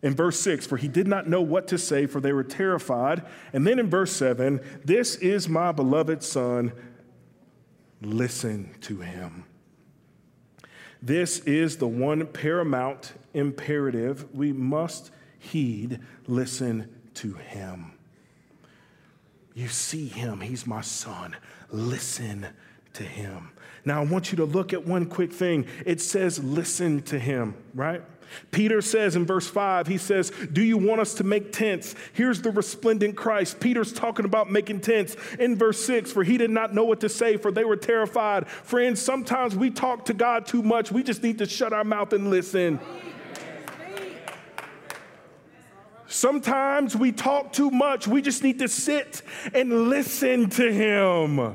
In 0.00 0.14
verse 0.14 0.38
6, 0.40 0.66
for 0.66 0.76
he 0.76 0.88
did 0.88 1.08
not 1.08 1.28
know 1.28 1.42
what 1.42 1.68
to 1.68 1.78
say, 1.78 2.06
for 2.06 2.20
they 2.20 2.32
were 2.32 2.44
terrified. 2.44 3.26
And 3.52 3.66
then 3.66 3.78
in 3.78 3.90
verse 3.90 4.12
7, 4.12 4.60
this 4.84 5.16
is 5.16 5.48
my 5.48 5.72
beloved 5.72 6.22
son, 6.22 6.72
listen 8.00 8.74
to 8.82 9.00
him. 9.00 9.44
This 11.02 11.40
is 11.40 11.76
the 11.76 11.88
one 11.88 12.26
paramount 12.26 13.12
imperative 13.34 14.32
we 14.34 14.52
must 14.52 15.10
heed, 15.38 16.00
listen 16.26 16.88
to 17.14 17.34
him. 17.34 17.92
You 19.54 19.68
see 19.68 20.06
him, 20.06 20.40
he's 20.40 20.66
my 20.66 20.82
son. 20.82 21.36
Listen 21.70 22.46
to 22.94 23.02
him. 23.02 23.50
Now, 23.84 24.02
I 24.02 24.04
want 24.04 24.30
you 24.30 24.36
to 24.36 24.44
look 24.44 24.72
at 24.72 24.86
one 24.86 25.06
quick 25.06 25.32
thing. 25.32 25.66
It 25.86 26.00
says, 26.00 26.42
listen 26.42 27.02
to 27.02 27.18
him, 27.18 27.56
right? 27.74 28.02
Peter 28.50 28.80
says 28.80 29.16
in 29.16 29.26
verse 29.26 29.48
5, 29.48 29.86
he 29.86 29.98
says, 29.98 30.30
Do 30.52 30.62
you 30.62 30.76
want 30.76 31.00
us 31.00 31.14
to 31.14 31.24
make 31.24 31.52
tents? 31.52 31.94
Here's 32.12 32.42
the 32.42 32.50
resplendent 32.50 33.16
Christ. 33.16 33.60
Peter's 33.60 33.92
talking 33.92 34.24
about 34.24 34.50
making 34.50 34.80
tents. 34.80 35.16
In 35.38 35.56
verse 35.56 35.82
6, 35.84 36.12
for 36.12 36.22
he 36.24 36.38
did 36.38 36.50
not 36.50 36.74
know 36.74 36.84
what 36.84 37.00
to 37.00 37.08
say, 37.08 37.36
for 37.36 37.50
they 37.50 37.64
were 37.64 37.76
terrified. 37.76 38.48
Friends, 38.48 39.00
sometimes 39.00 39.56
we 39.56 39.70
talk 39.70 40.04
to 40.06 40.14
God 40.14 40.46
too 40.46 40.62
much. 40.62 40.92
We 40.92 41.02
just 41.02 41.22
need 41.22 41.38
to 41.38 41.46
shut 41.46 41.72
our 41.72 41.84
mouth 41.84 42.12
and 42.12 42.30
listen. 42.30 42.80
Sometimes 46.08 46.96
we 46.96 47.12
talk 47.12 47.52
too 47.52 47.70
much. 47.70 48.08
We 48.08 48.22
just 48.22 48.42
need 48.42 48.58
to 48.60 48.68
sit 48.68 49.22
and 49.54 49.88
listen 49.90 50.48
to 50.50 50.72
Him. 50.72 51.54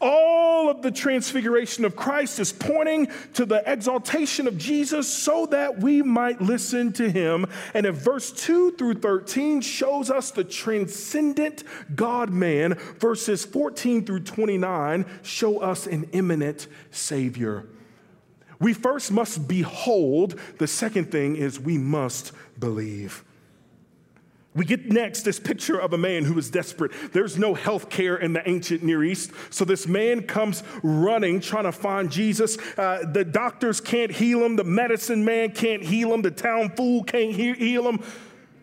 All 0.00 0.68
of 0.68 0.82
the 0.82 0.92
transfiguration 0.92 1.84
of 1.84 1.96
Christ 1.96 2.38
is 2.38 2.52
pointing 2.52 3.08
to 3.34 3.44
the 3.44 3.62
exaltation 3.66 4.46
of 4.46 4.56
Jesus 4.56 5.08
so 5.08 5.46
that 5.46 5.80
we 5.80 6.02
might 6.02 6.40
listen 6.40 6.92
to 6.94 7.10
him. 7.10 7.46
And 7.74 7.84
if 7.84 7.96
verse 7.96 8.30
2 8.30 8.72
through 8.72 8.94
13 8.94 9.60
shows 9.60 10.08
us 10.08 10.30
the 10.30 10.44
transcendent 10.44 11.64
God 11.96 12.30
man, 12.30 12.74
verses 13.00 13.44
14 13.44 14.04
through 14.04 14.20
29 14.20 15.04
show 15.22 15.58
us 15.58 15.88
an 15.88 16.08
immanent 16.12 16.68
Savior. 16.92 17.66
We 18.60 18.74
first 18.74 19.12
must 19.12 19.46
behold. 19.46 20.38
The 20.58 20.66
second 20.66 21.12
thing 21.12 21.36
is 21.36 21.60
we 21.60 21.78
must 21.78 22.32
believe. 22.58 23.24
We 24.54 24.64
get 24.64 24.90
next 24.90 25.22
this 25.22 25.38
picture 25.38 25.78
of 25.78 25.92
a 25.92 25.98
man 25.98 26.24
who 26.24 26.36
is 26.36 26.50
desperate. 26.50 26.90
There's 27.12 27.38
no 27.38 27.54
health 27.54 27.90
care 27.90 28.16
in 28.16 28.32
the 28.32 28.48
ancient 28.48 28.82
Near 28.82 29.04
East. 29.04 29.30
So 29.50 29.64
this 29.64 29.86
man 29.86 30.22
comes 30.22 30.64
running, 30.82 31.38
trying 31.38 31.64
to 31.64 31.72
find 31.72 32.10
Jesus. 32.10 32.58
Uh, 32.76 33.04
the 33.12 33.24
doctors 33.24 33.80
can't 33.80 34.10
heal 34.10 34.44
him. 34.44 34.56
The 34.56 34.64
medicine 34.64 35.24
man 35.24 35.52
can't 35.52 35.84
heal 35.84 36.12
him. 36.12 36.22
The 36.22 36.32
town 36.32 36.70
fool 36.70 37.04
can't 37.04 37.32
he- 37.32 37.54
heal 37.54 37.88
him. 37.88 38.02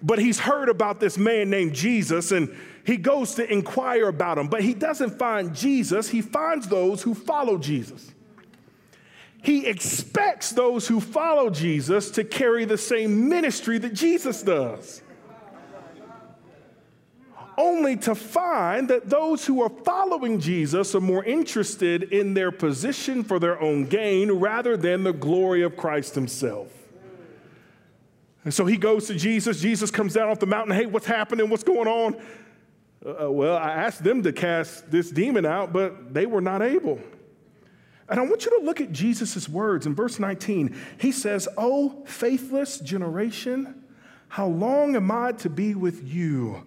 But 0.01 0.19
he's 0.19 0.39
heard 0.39 0.67
about 0.67 0.99
this 0.99 1.17
man 1.17 1.49
named 1.49 1.73
Jesus 1.73 2.33
and 2.33 2.53
he 2.83 2.97
goes 2.97 3.35
to 3.35 3.49
inquire 3.51 4.09
about 4.09 4.37
him. 4.37 4.49
But 4.49 4.63
he 4.63 4.73
doesn't 4.73 5.17
find 5.17 5.55
Jesus, 5.55 6.09
he 6.09 6.21
finds 6.21 6.67
those 6.67 7.03
who 7.03 7.13
follow 7.13 7.57
Jesus 7.57 8.14
he 9.45 9.67
expects 9.67 10.49
those 10.49 10.87
who 10.87 10.99
follow 10.99 11.51
Jesus 11.51 12.09
to 12.11 12.23
carry 12.23 12.65
the 12.65 12.79
same 12.79 13.29
ministry 13.29 13.77
that 13.77 13.93
Jesus 13.93 14.41
does. 14.41 15.03
Only 17.57 17.95
to 17.97 18.15
find 18.15 18.89
that 18.89 19.09
those 19.09 19.45
who 19.45 19.61
are 19.61 19.69
following 19.69 20.39
Jesus 20.39 20.95
are 20.95 20.99
more 20.99 21.23
interested 21.23 22.03
in 22.11 22.33
their 22.33 22.51
position 22.51 23.23
for 23.23 23.39
their 23.39 23.61
own 23.61 23.85
gain 23.85 24.31
rather 24.31 24.75
than 24.75 25.03
the 25.03 25.13
glory 25.13 25.61
of 25.61 25.77
Christ 25.77 26.15
himself. 26.15 26.67
And 28.43 28.53
so 28.53 28.65
he 28.65 28.77
goes 28.77 29.07
to 29.07 29.13
Jesus. 29.13 29.61
Jesus 29.61 29.89
comes 29.91 30.13
down 30.13 30.29
off 30.29 30.39
the 30.39 30.47
mountain. 30.47 30.75
Hey, 30.75 30.85
what's 30.85 31.05
happening? 31.05 31.49
What's 31.49 31.63
going 31.63 31.87
on? 31.87 32.15
Uh, 33.05 33.31
well, 33.31 33.57
I 33.57 33.71
asked 33.71 34.03
them 34.03 34.23
to 34.23 34.33
cast 34.33 34.89
this 34.89 35.11
demon 35.11 35.45
out, 35.45 35.71
but 35.71 36.13
they 36.13 36.25
were 36.25 36.41
not 36.41 36.61
able. 36.61 36.99
And 38.07 38.19
I 38.19 38.23
want 38.23 38.45
you 38.45 38.59
to 38.59 38.65
look 38.65 38.81
at 38.81 38.91
Jesus' 38.91 39.49
words 39.49 39.85
in 39.85 39.95
verse 39.95 40.19
19. 40.19 40.75
He 40.99 41.11
says, 41.11 41.47
Oh, 41.57 42.03
faithless 42.05 42.79
generation, 42.79 43.83
how 44.27 44.47
long 44.47 44.95
am 44.95 45.09
I 45.11 45.31
to 45.33 45.49
be 45.49 45.73
with 45.75 46.03
you? 46.03 46.63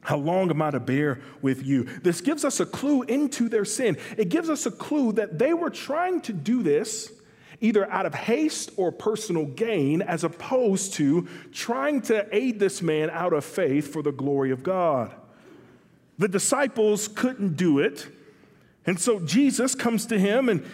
How 0.00 0.16
long 0.16 0.50
am 0.50 0.60
I 0.60 0.72
to 0.72 0.80
bear 0.80 1.20
with 1.42 1.64
you? 1.64 1.84
This 1.84 2.20
gives 2.20 2.44
us 2.44 2.58
a 2.58 2.66
clue 2.66 3.02
into 3.02 3.48
their 3.48 3.64
sin. 3.64 3.96
It 4.16 4.30
gives 4.30 4.50
us 4.50 4.66
a 4.66 4.72
clue 4.72 5.12
that 5.12 5.38
they 5.38 5.54
were 5.54 5.70
trying 5.70 6.20
to 6.22 6.32
do 6.32 6.62
this 6.64 7.12
either 7.60 7.88
out 7.92 8.04
of 8.04 8.12
haste 8.12 8.72
or 8.76 8.90
personal 8.90 9.46
gain, 9.46 10.02
as 10.02 10.24
opposed 10.24 10.94
to 10.94 11.28
trying 11.52 12.02
to 12.02 12.26
aid 12.34 12.58
this 12.58 12.82
man 12.82 13.08
out 13.10 13.32
of 13.32 13.44
faith 13.44 13.92
for 13.92 14.02
the 14.02 14.10
glory 14.10 14.50
of 14.50 14.64
God. 14.64 15.14
The 16.18 16.26
disciples 16.26 17.06
couldn't 17.06 17.56
do 17.56 17.78
it. 17.78 18.08
And 18.86 18.98
so 18.98 19.20
Jesus 19.20 19.74
comes 19.74 20.06
to 20.06 20.18
him 20.18 20.48
and 20.48 20.64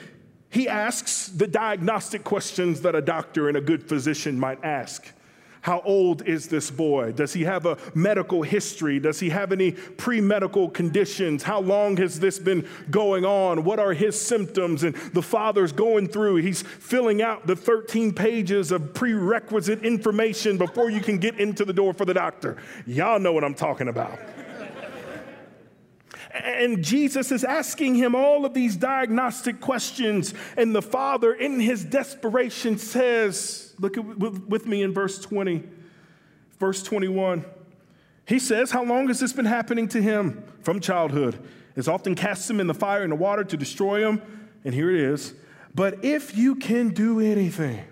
He 0.50 0.68
asks 0.68 1.28
the 1.28 1.46
diagnostic 1.46 2.24
questions 2.24 2.80
that 2.80 2.94
a 2.94 3.02
doctor 3.02 3.48
and 3.48 3.56
a 3.56 3.60
good 3.60 3.82
physician 3.82 4.38
might 4.40 4.62
ask. 4.64 5.12
How 5.60 5.80
old 5.80 6.26
is 6.26 6.48
this 6.48 6.70
boy? 6.70 7.12
Does 7.12 7.32
he 7.32 7.44
have 7.44 7.66
a 7.66 7.76
medical 7.94 8.42
history? 8.42 8.98
Does 9.00 9.20
he 9.20 9.28
have 9.30 9.52
any 9.52 9.72
pre 9.72 10.20
medical 10.20 10.70
conditions? 10.70 11.42
How 11.42 11.60
long 11.60 11.96
has 11.98 12.20
this 12.20 12.38
been 12.38 12.66
going 12.90 13.24
on? 13.24 13.64
What 13.64 13.78
are 13.78 13.92
his 13.92 14.18
symptoms? 14.18 14.84
And 14.84 14.94
the 15.12 15.20
father's 15.20 15.72
going 15.72 16.08
through, 16.08 16.36
he's 16.36 16.62
filling 16.62 17.20
out 17.20 17.46
the 17.46 17.56
13 17.56 18.14
pages 18.14 18.70
of 18.72 18.94
prerequisite 18.94 19.84
information 19.84 20.56
before 20.56 20.90
you 20.90 21.00
can 21.00 21.18
get 21.18 21.38
into 21.38 21.64
the 21.64 21.72
door 21.72 21.92
for 21.92 22.04
the 22.04 22.14
doctor. 22.14 22.56
Y'all 22.86 23.18
know 23.18 23.32
what 23.32 23.44
I'm 23.44 23.54
talking 23.54 23.88
about. 23.88 24.18
And 26.32 26.84
Jesus 26.84 27.32
is 27.32 27.44
asking 27.44 27.94
him 27.94 28.14
all 28.14 28.44
of 28.44 28.52
these 28.52 28.76
diagnostic 28.76 29.60
questions. 29.60 30.34
And 30.56 30.74
the 30.74 30.82
father, 30.82 31.32
in 31.32 31.60
his 31.60 31.84
desperation, 31.84 32.78
says, 32.78 33.74
Look 33.78 33.96
with 33.96 34.66
me 34.66 34.82
in 34.82 34.92
verse 34.92 35.18
20, 35.18 35.62
verse 36.58 36.82
21. 36.82 37.44
He 38.26 38.38
says, 38.38 38.70
How 38.70 38.84
long 38.84 39.08
has 39.08 39.20
this 39.20 39.32
been 39.32 39.46
happening 39.46 39.88
to 39.88 40.02
him 40.02 40.44
from 40.62 40.80
childhood? 40.80 41.38
It's 41.76 41.88
often 41.88 42.14
cast 42.14 42.50
him 42.50 42.60
in 42.60 42.66
the 42.66 42.74
fire 42.74 43.02
and 43.02 43.12
the 43.12 43.16
water 43.16 43.44
to 43.44 43.56
destroy 43.56 44.06
him. 44.06 44.20
And 44.64 44.74
here 44.74 44.90
it 44.90 45.00
is. 45.00 45.32
But 45.74 46.04
if 46.04 46.36
you 46.36 46.56
can 46.56 46.90
do 46.90 47.20
anything, 47.20 47.84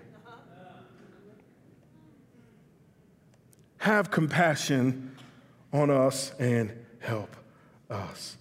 have 3.77 4.11
compassion 4.11 5.15
on 5.71 5.89
us 5.89 6.33
and 6.37 6.73
help 6.99 7.35
us 7.89 8.37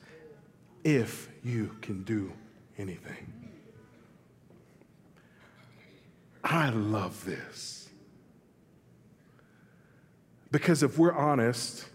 if 0.85 1.29
you 1.43 1.77
can 1.81 2.03
do 2.03 2.33
anything. 2.79 3.33
I 6.45 6.71
love 6.71 7.25
this. 7.25 7.89
Because 10.53 10.83
if 10.83 10.97
we're 10.97 11.13
honest, 11.13 11.87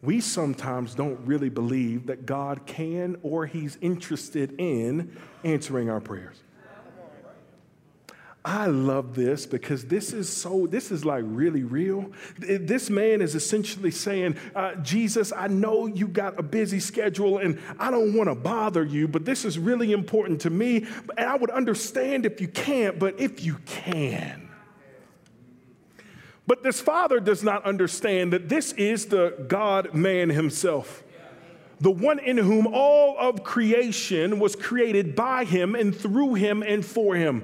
we 0.00 0.20
sometimes 0.20 0.94
don't 0.94 1.20
really 1.26 1.50
believe 1.50 2.06
that 2.06 2.26
God 2.26 2.66
can 2.66 3.16
or 3.22 3.46
He's 3.46 3.76
interested 3.80 4.54
in 4.58 5.16
answering 5.44 5.90
our 5.90 6.00
prayers. 6.00 6.42
I 8.44 8.66
love 8.66 9.14
this 9.14 9.46
because 9.46 9.84
this 9.84 10.12
is 10.12 10.28
so, 10.28 10.66
this 10.66 10.90
is 10.90 11.04
like 11.04 11.22
really 11.24 11.62
real. 11.62 12.10
This 12.38 12.90
man 12.90 13.22
is 13.22 13.36
essentially 13.36 13.92
saying, 13.92 14.36
uh, 14.54 14.74
Jesus, 14.76 15.32
I 15.36 15.46
know 15.46 15.86
you 15.86 16.08
got 16.08 16.40
a 16.40 16.42
busy 16.42 16.80
schedule 16.80 17.38
and 17.38 17.60
I 17.78 17.92
don't 17.92 18.14
want 18.14 18.28
to 18.28 18.34
bother 18.34 18.84
you, 18.84 19.06
but 19.06 19.24
this 19.24 19.44
is 19.44 19.60
really 19.60 19.92
important 19.92 20.40
to 20.40 20.50
me. 20.50 20.86
And 21.16 21.28
I 21.28 21.36
would 21.36 21.50
understand 21.50 22.26
if 22.26 22.40
you 22.40 22.48
can't, 22.48 22.98
but 22.98 23.20
if 23.20 23.44
you 23.44 23.58
can. 23.64 24.50
But 26.44 26.64
this 26.64 26.80
father 26.80 27.20
does 27.20 27.44
not 27.44 27.64
understand 27.64 28.32
that 28.32 28.48
this 28.48 28.72
is 28.72 29.06
the 29.06 29.44
God 29.46 29.94
man 29.94 30.30
himself 30.30 31.04
the 31.80 31.90
one 31.90 32.20
in 32.20 32.38
whom 32.38 32.68
all 32.68 33.18
of 33.18 33.42
creation 33.42 34.38
was 34.38 34.54
created 34.54 35.16
by 35.16 35.42
him 35.42 35.74
and 35.74 35.96
through 35.96 36.34
him 36.34 36.62
and 36.62 36.86
for 36.86 37.16
him 37.16 37.42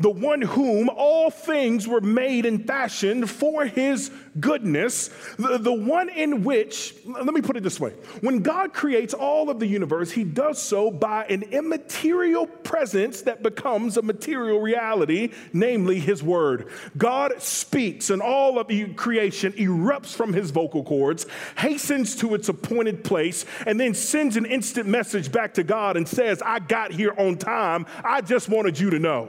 the 0.00 0.10
one 0.10 0.42
whom 0.42 0.88
all 0.88 1.30
things 1.30 1.88
were 1.88 2.00
made 2.00 2.46
and 2.46 2.66
fashioned 2.66 3.28
for 3.28 3.66
his 3.66 4.10
goodness, 4.40 5.10
the, 5.36 5.58
the 5.58 5.72
one 5.72 6.08
in 6.08 6.44
which, 6.44 6.94
let 7.04 7.26
me 7.26 7.40
put 7.40 7.56
it 7.56 7.62
this 7.62 7.80
way 7.80 7.90
when 8.20 8.40
God 8.40 8.72
creates 8.72 9.14
all 9.14 9.50
of 9.50 9.58
the 9.58 9.66
universe, 9.66 10.10
he 10.10 10.24
does 10.24 10.60
so 10.60 10.90
by 10.90 11.24
an 11.26 11.42
immaterial 11.42 12.46
presence 12.46 13.22
that 13.22 13.42
becomes 13.42 13.96
a 13.96 14.02
material 14.02 14.60
reality, 14.60 15.32
namely 15.52 15.98
his 15.98 16.22
word. 16.22 16.68
God 16.96 17.40
speaks, 17.42 18.10
and 18.10 18.22
all 18.22 18.58
of 18.58 18.68
creation 18.96 19.52
erupts 19.54 20.14
from 20.14 20.32
his 20.32 20.50
vocal 20.50 20.84
cords, 20.84 21.26
hastens 21.56 22.14
to 22.16 22.34
its 22.34 22.48
appointed 22.48 23.02
place, 23.02 23.44
and 23.66 23.80
then 23.80 23.94
sends 23.94 24.36
an 24.36 24.46
instant 24.46 24.86
message 24.86 25.32
back 25.32 25.54
to 25.54 25.64
God 25.64 25.96
and 25.96 26.06
says, 26.06 26.42
I 26.44 26.58
got 26.58 26.92
here 26.92 27.14
on 27.16 27.36
time. 27.36 27.86
I 28.04 28.20
just 28.20 28.48
wanted 28.48 28.78
you 28.78 28.90
to 28.90 28.98
know 28.98 29.28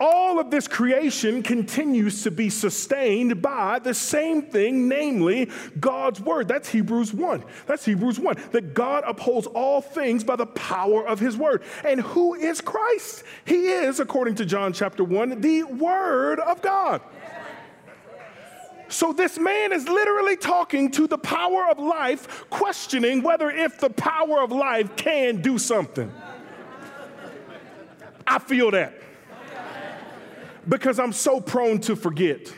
all 0.00 0.38
of 0.38 0.50
this 0.50 0.68
creation 0.68 1.42
continues 1.42 2.22
to 2.22 2.30
be 2.30 2.50
sustained 2.50 3.40
by 3.40 3.78
the 3.78 3.94
same 3.94 4.42
thing, 4.42 4.88
namely 4.88 5.50
God's 5.80 6.20
word. 6.20 6.48
That's 6.48 6.68
Hebrews 6.68 7.12
1. 7.12 7.44
That's 7.66 7.84
Hebrews 7.84 8.18
1. 8.18 8.36
That 8.52 8.74
God 8.74 9.04
upholds 9.06 9.46
all 9.46 9.80
things 9.80 10.24
by 10.24 10.36
the 10.36 10.46
power 10.46 11.06
of 11.06 11.18
his 11.18 11.36
word. 11.36 11.62
And 11.84 12.00
who 12.00 12.34
is 12.34 12.60
Christ? 12.60 13.24
He 13.44 13.68
is, 13.68 14.00
according 14.00 14.36
to 14.36 14.46
John 14.46 14.72
chapter 14.72 15.04
1, 15.04 15.40
the 15.40 15.62
word 15.64 16.40
of 16.40 16.60
God. 16.62 17.00
So 18.88 19.12
this 19.12 19.38
man 19.38 19.72
is 19.72 19.88
literally 19.88 20.36
talking 20.36 20.92
to 20.92 21.08
the 21.08 21.18
power 21.18 21.66
of 21.68 21.78
life, 21.78 22.44
questioning 22.50 23.22
whether 23.22 23.50
if 23.50 23.80
the 23.80 23.90
power 23.90 24.40
of 24.40 24.52
life 24.52 24.94
can 24.94 25.42
do 25.42 25.58
something. 25.58 26.12
I 28.26 28.38
feel 28.38 28.70
that 28.72 28.94
because 30.68 30.98
I'm 30.98 31.12
so 31.12 31.40
prone 31.40 31.80
to 31.82 31.96
forget. 31.96 32.52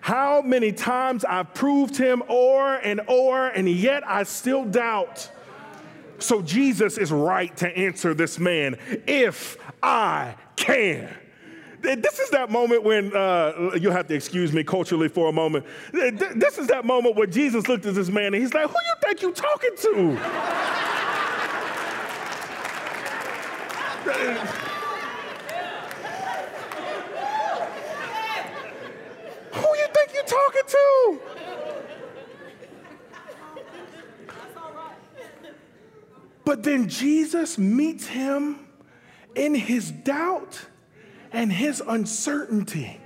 How 0.00 0.42
many 0.42 0.72
times 0.72 1.24
I've 1.24 1.52
proved 1.54 1.96
him 1.96 2.22
o'er 2.28 2.76
and 2.76 3.00
o'er, 3.08 3.48
and 3.48 3.68
yet 3.68 4.06
I 4.06 4.22
still 4.22 4.64
doubt. 4.64 5.30
So 6.18 6.42
Jesus 6.42 6.98
is 6.98 7.12
right 7.12 7.54
to 7.58 7.68
answer 7.76 8.14
this 8.14 8.38
man 8.38 8.76
if 9.06 9.58
I 9.82 10.36
can. 10.56 11.14
This 11.80 12.18
is 12.18 12.30
that 12.30 12.50
moment 12.50 12.82
when, 12.82 13.14
uh, 13.14 13.72
you'll 13.80 13.92
have 13.92 14.08
to 14.08 14.14
excuse 14.14 14.52
me 14.52 14.64
culturally 14.64 15.08
for 15.08 15.28
a 15.28 15.32
moment. 15.32 15.64
This 15.92 16.58
is 16.58 16.66
that 16.68 16.84
moment 16.84 17.14
where 17.14 17.26
Jesus 17.26 17.68
looked 17.68 17.86
at 17.86 17.94
this 17.94 18.08
man 18.08 18.34
and 18.34 18.36
he's 18.36 18.52
like, 18.52 18.66
Who 18.66 18.72
you 18.72 18.94
think 19.04 19.22
you're 19.22 19.32
talking 19.32 19.76
to? 19.76 20.18
talking 30.28 30.62
to? 30.66 31.20
But 36.58 36.64
then 36.64 36.88
Jesus 36.88 37.56
meets 37.56 38.08
him 38.08 38.58
in 39.36 39.54
his 39.54 39.92
doubt 39.92 40.60
and 41.30 41.52
his 41.52 41.80
uncertainty. 41.86 42.98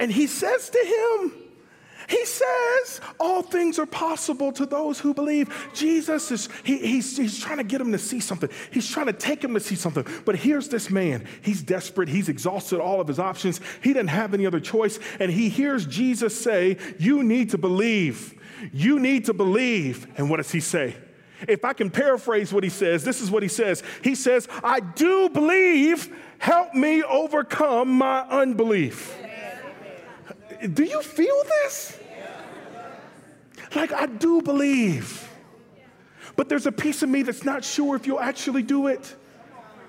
And 0.00 0.10
he 0.10 0.26
says 0.26 0.68
to 0.70 0.78
him, 0.78 1.32
he 2.08 2.24
says 2.24 3.00
all 3.20 3.42
things 3.42 3.78
are 3.78 3.86
possible 3.86 4.50
to 4.50 4.66
those 4.66 4.98
who 4.98 5.14
believe. 5.14 5.70
Jesus 5.74 6.32
is, 6.32 6.48
he, 6.64 6.78
he's, 6.78 7.16
he's 7.16 7.38
trying 7.38 7.58
to 7.58 7.64
get 7.64 7.80
him 7.80 7.92
to 7.92 7.98
see 7.98 8.18
something. 8.18 8.50
He's 8.72 8.90
trying 8.90 9.06
to 9.06 9.12
take 9.12 9.44
him 9.44 9.54
to 9.54 9.60
see 9.60 9.76
something. 9.76 10.04
But 10.24 10.34
here's 10.34 10.68
this 10.68 10.90
man. 10.90 11.24
He's 11.42 11.62
desperate. 11.62 12.08
He's 12.08 12.28
exhausted 12.28 12.80
all 12.80 13.00
of 13.00 13.06
his 13.06 13.20
options. 13.20 13.60
He 13.80 13.92
didn't 13.92 14.10
have 14.10 14.34
any 14.34 14.44
other 14.44 14.58
choice. 14.58 14.98
And 15.20 15.30
he 15.30 15.50
hears 15.50 15.86
Jesus 15.86 16.36
say, 16.36 16.78
You 16.98 17.22
need 17.22 17.50
to 17.50 17.58
believe. 17.58 18.34
You 18.72 18.98
need 18.98 19.26
to 19.26 19.34
believe. 19.34 20.08
And 20.18 20.28
what 20.28 20.38
does 20.38 20.50
he 20.50 20.58
say? 20.58 20.96
If 21.46 21.64
I 21.64 21.72
can 21.72 21.90
paraphrase 21.90 22.52
what 22.52 22.64
he 22.64 22.70
says, 22.70 23.04
this 23.04 23.20
is 23.20 23.30
what 23.30 23.42
he 23.42 23.48
says. 23.48 23.82
He 24.02 24.14
says, 24.14 24.48
I 24.62 24.80
do 24.80 25.28
believe, 25.28 26.14
help 26.38 26.74
me 26.74 27.02
overcome 27.02 27.90
my 27.90 28.20
unbelief. 28.22 29.16
Do 30.72 30.84
you 30.84 31.02
feel 31.02 31.42
this? 31.44 31.98
Like, 33.74 33.92
I 33.92 34.06
do 34.06 34.40
believe. 34.40 35.28
But 36.36 36.48
there's 36.48 36.66
a 36.66 36.72
piece 36.72 37.02
of 37.02 37.08
me 37.08 37.22
that's 37.22 37.44
not 37.44 37.64
sure 37.64 37.96
if 37.96 38.06
you'll 38.06 38.20
actually 38.20 38.62
do 38.62 38.86
it. 38.86 39.14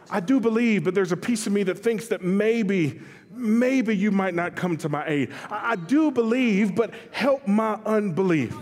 I 0.10 0.20
do 0.20 0.40
believe, 0.40 0.86
but 0.86 0.96
there's 0.96 1.12
a 1.12 1.18
piece 1.18 1.48
of 1.48 1.54
me 1.54 1.64
that 1.64 1.80
thinks 1.80 2.08
that 2.08 2.22
maybe, 2.24 3.02
maybe 3.32 3.96
you 3.96 4.12
might 4.12 4.34
not 4.34 4.56
come 4.56 4.78
to 4.78 4.90
my 4.90 5.06
aid. 5.06 5.32
I, 5.50 5.72
I 5.72 5.76
do 5.76 6.12
believe, 6.12 6.76
but 6.76 6.94
help 7.12 7.46
my 7.48 7.74
unbelief. 7.86 8.56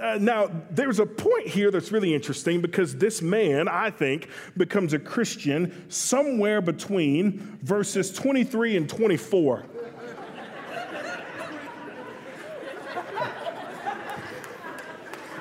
Uh, 0.00 0.18
now, 0.20 0.50
there's 0.70 0.98
a 0.98 1.06
point 1.06 1.46
here 1.46 1.70
that's 1.70 1.92
really 1.92 2.14
interesting 2.14 2.60
because 2.60 2.96
this 2.96 3.20
man, 3.22 3.68
I 3.68 3.90
think, 3.90 4.28
becomes 4.56 4.92
a 4.92 4.98
Christian 4.98 5.84
somewhere 5.90 6.60
between 6.60 7.58
verses 7.62 8.12
23 8.12 8.76
and 8.76 8.88
24. 8.88 9.64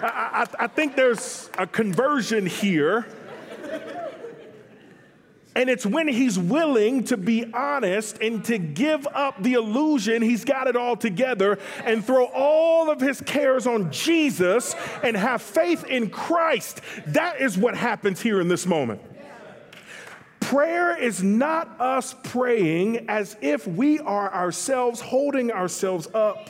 I, 0.02 0.48
I, 0.60 0.68
think 0.68 0.96
there's 0.96 1.50
a 1.58 1.66
conversion 1.66 2.46
here. 2.46 3.06
And 5.63 5.69
it's 5.69 5.86
when 5.86 6.10
he's 6.10 6.38
willing 6.38 7.06
to 7.06 7.15
be 7.15 7.45
honest 7.54 8.17
and 8.21 8.43
to 8.43 8.58
give 8.58 9.08
up 9.08 9.41
the 9.41 9.54
illusion 9.54 10.21
he's 10.21 10.43
got 10.43 10.67
it 10.67 10.76
all 10.76 10.97
together 10.97 11.58
and 11.86 12.04
throw 12.04 12.26
all 12.26 12.89
of 12.89 12.99
his 12.99 13.21
cares 13.21 13.65
on 13.65 13.89
Jesus 13.89 14.76
and 15.04 15.15
have 15.15 15.41
faith 15.41 15.86
in 15.86 16.10
Christ. 16.10 16.82
That 17.08 17.39
is 17.39 17.58
what 17.58 17.78
happens 17.78 18.19
here 18.19 18.41
in 18.41 18.49
this 18.49 18.65
moment. 18.65 18.99
Prayer 20.41 20.97
is 21.02 21.23
not 21.23 21.80
us 21.80 22.13
praying 22.23 23.10
as 23.10 23.38
if 23.39 23.65
we 23.65 23.99
are 23.99 24.34
ourselves 24.34 24.99
holding 24.99 25.49
ourselves 25.49 26.10
up. 26.13 26.49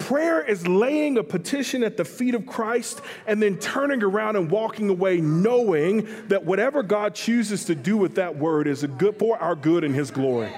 Prayer 0.00 0.42
is 0.42 0.66
laying 0.66 1.18
a 1.18 1.22
petition 1.22 1.84
at 1.84 1.96
the 1.96 2.04
feet 2.04 2.34
of 2.34 2.44
Christ 2.46 3.00
and 3.26 3.40
then 3.40 3.58
turning 3.58 4.02
around 4.02 4.36
and 4.36 4.50
walking 4.50 4.88
away 4.88 5.20
knowing 5.20 6.08
that 6.28 6.44
whatever 6.44 6.82
God 6.82 7.14
chooses 7.14 7.64
to 7.66 7.74
do 7.74 7.96
with 7.96 8.16
that 8.16 8.36
word 8.36 8.66
is 8.66 8.84
good 8.98 9.16
for 9.16 9.38
our 9.38 9.54
good 9.54 9.84
and 9.84 9.94
his 9.94 10.10
glory. 10.10 10.52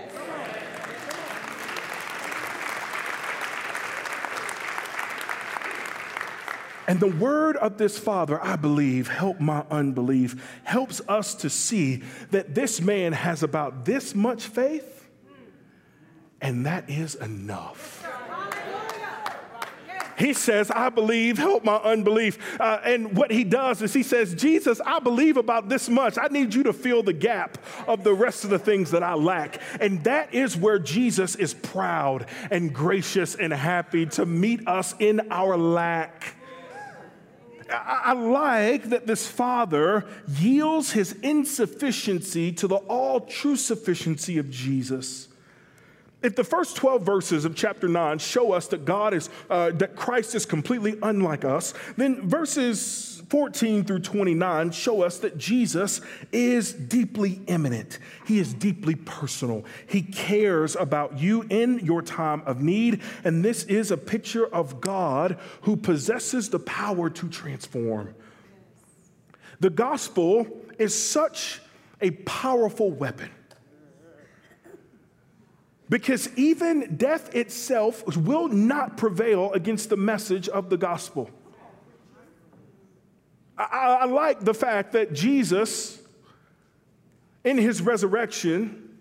And 6.89 7.01
the 7.01 7.09
word 7.09 7.57
of 7.57 7.79
this 7.79 7.99
father, 7.99 8.43
I 8.43 8.57
believe, 8.57 9.09
help 9.09 9.41
my 9.41 9.65
unbelief, 9.71 10.61
helps 10.65 11.01
us 11.09 11.35
to 11.37 11.49
see 11.49 12.03
that 12.31 12.55
this 12.55 12.81
man 12.81 13.13
has 13.13 13.43
about 13.43 13.85
this 13.85 14.15
much 14.15 14.47
faith, 14.47 15.09
and 16.41 16.67
that 16.67 16.91
is 16.91 17.15
enough. 17.15 18.02
He 20.23 20.35
says, 20.35 20.71
I 20.71 20.89
believe, 20.89 21.37
help 21.37 21.65
my 21.65 21.79
unbelief. 21.79 22.39
Uh, 22.61 22.79
and 22.85 23.17
what 23.17 23.33
he 23.33 23.43
does 23.43 23.83
is 23.83 23.93
he 23.93 24.05
says, 24.05 24.35
Jesus, 24.35 24.81
I 24.87 25.01
believe 25.01 25.37
about 25.37 25.69
this 25.69 25.89
much. 25.89 26.17
I 26.17 26.29
need 26.29 26.55
you 26.55 26.63
to 26.63 26.73
fill 26.73 27.03
the 27.03 27.13
gap 27.13 27.59
of 27.89 28.05
the 28.05 28.15
rest 28.15 28.45
of 28.45 28.51
the 28.51 28.59
things 28.61 28.93
that 28.93 29.03
I 29.03 29.15
lack. 29.15 29.61
And 29.81 30.05
that 30.05 30.33
is 30.33 30.57
where 30.57 30.79
Jesus 30.79 31.35
is 31.35 31.55
proud 31.55 32.27
and 32.53 32.73
gracious 32.73 33.35
and 33.35 33.53
happy 33.53 34.07
to 34.07 34.25
meet 34.25 34.69
us 34.69 34.95
in 35.01 35.33
our 35.33 35.57
lack. 35.57 36.37
I 37.69 38.13
like 38.13 38.91
that 38.91 39.09
this 39.09 39.27
father 39.27 40.07
yields 40.29 40.93
his 40.93 41.15
insufficiency 41.15 42.53
to 42.53 42.69
the 42.69 42.77
all 42.77 43.23
true 43.23 43.57
sufficiency 43.57 44.39
of 44.39 44.51
Jesus. 44.51 45.27
If 46.23 46.37
the 46.37 46.45
first 46.45 46.77
12 46.77 47.03
verses 47.03 47.45
of 47.45 47.55
chapter 47.57 47.89
9 47.89 48.19
show 48.19 48.53
us 48.53 48.69
that 48.69 48.85
God 48.85 49.13
is, 49.15 49.29
uh, 49.51 49.71
that 49.73 49.97
Christ 49.97 50.35
is 50.35 50.47
completely 50.47 50.99
unlike 51.03 51.45
us, 51.45 51.75
then 51.97 52.29
verses 52.29 53.23
14 53.29 53.85
through 53.85 54.01
29 54.01 54.71
show 54.73 55.03
us 55.03 55.19
that 55.21 55.39
Jesus 55.39 56.03
is 56.33 56.73
deeply 56.73 57.41
immanent. 57.47 57.99
He 58.27 58.39
is 58.39 58.53
deeply 58.53 58.95
personal. 58.95 59.65
He 59.87 60.03
cares 60.03 60.77
about 60.77 61.19
you 61.19 61.47
in 61.49 61.79
your 61.79 62.03
time 62.03 62.43
of 62.45 62.61
need. 62.61 63.01
And 63.25 63.43
this 63.43 63.65
is 63.65 63.91
a 63.91 63.97
picture 63.97 64.47
of 64.47 64.81
God 64.83 65.39
who 65.63 65.77
possesses 65.77 66.51
the 66.51 66.59
power 66.59 67.09
to 67.09 67.29
transform. 67.29 68.15
The 69.61 69.71
gospel 69.71 70.47
is 70.79 70.95
such 70.95 71.63
a 72.03 72.11
powerful 72.11 72.91
weapon. 72.91 73.31
Because 75.93 76.35
even 76.39 76.97
death 76.97 77.35
itself 77.35 78.17
will 78.17 78.49
not 78.49 78.97
prevail 78.97 79.53
against 79.53 79.91
the 79.91 79.97
message 79.99 80.49
of 80.49 80.71
the 80.71 80.79
gospel. 80.79 81.29
I, 83.59 83.99
I 84.01 84.05
like 84.07 84.41
the 84.41 84.55
fact 84.55 84.93
that 84.93 85.13
Jesus, 85.13 86.01
in 87.45 87.59
his 87.59 87.83
resurrection, 87.83 88.97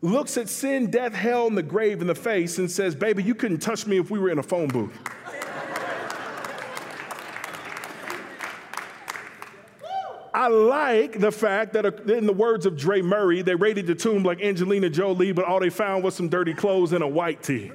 looks 0.00 0.36
at 0.36 0.48
sin, 0.48 0.90
death, 0.90 1.14
hell, 1.14 1.46
and 1.46 1.56
the 1.56 1.62
grave 1.62 2.00
in 2.00 2.08
the 2.08 2.16
face 2.16 2.58
and 2.58 2.68
says, 2.68 2.96
Baby, 2.96 3.22
you 3.22 3.36
couldn't 3.36 3.60
touch 3.60 3.86
me 3.86 3.96
if 3.96 4.10
we 4.10 4.18
were 4.18 4.30
in 4.30 4.40
a 4.40 4.42
phone 4.42 4.66
booth. 4.66 4.98
I 10.42 10.48
like 10.48 11.20
the 11.20 11.30
fact 11.30 11.72
that, 11.74 11.86
uh, 11.86 12.12
in 12.12 12.26
the 12.26 12.32
words 12.32 12.66
of 12.66 12.76
Dre 12.76 13.00
Murray, 13.00 13.42
they 13.42 13.54
raided 13.54 13.86
the 13.86 13.94
tomb 13.94 14.24
like 14.24 14.42
Angelina 14.42 14.90
Jolie, 14.90 15.30
but 15.30 15.44
all 15.44 15.60
they 15.60 15.70
found 15.70 16.02
was 16.02 16.16
some 16.16 16.28
dirty 16.28 16.52
clothes 16.52 16.92
and 16.92 17.04
a 17.04 17.06
white 17.06 17.44
tee. 17.44 17.70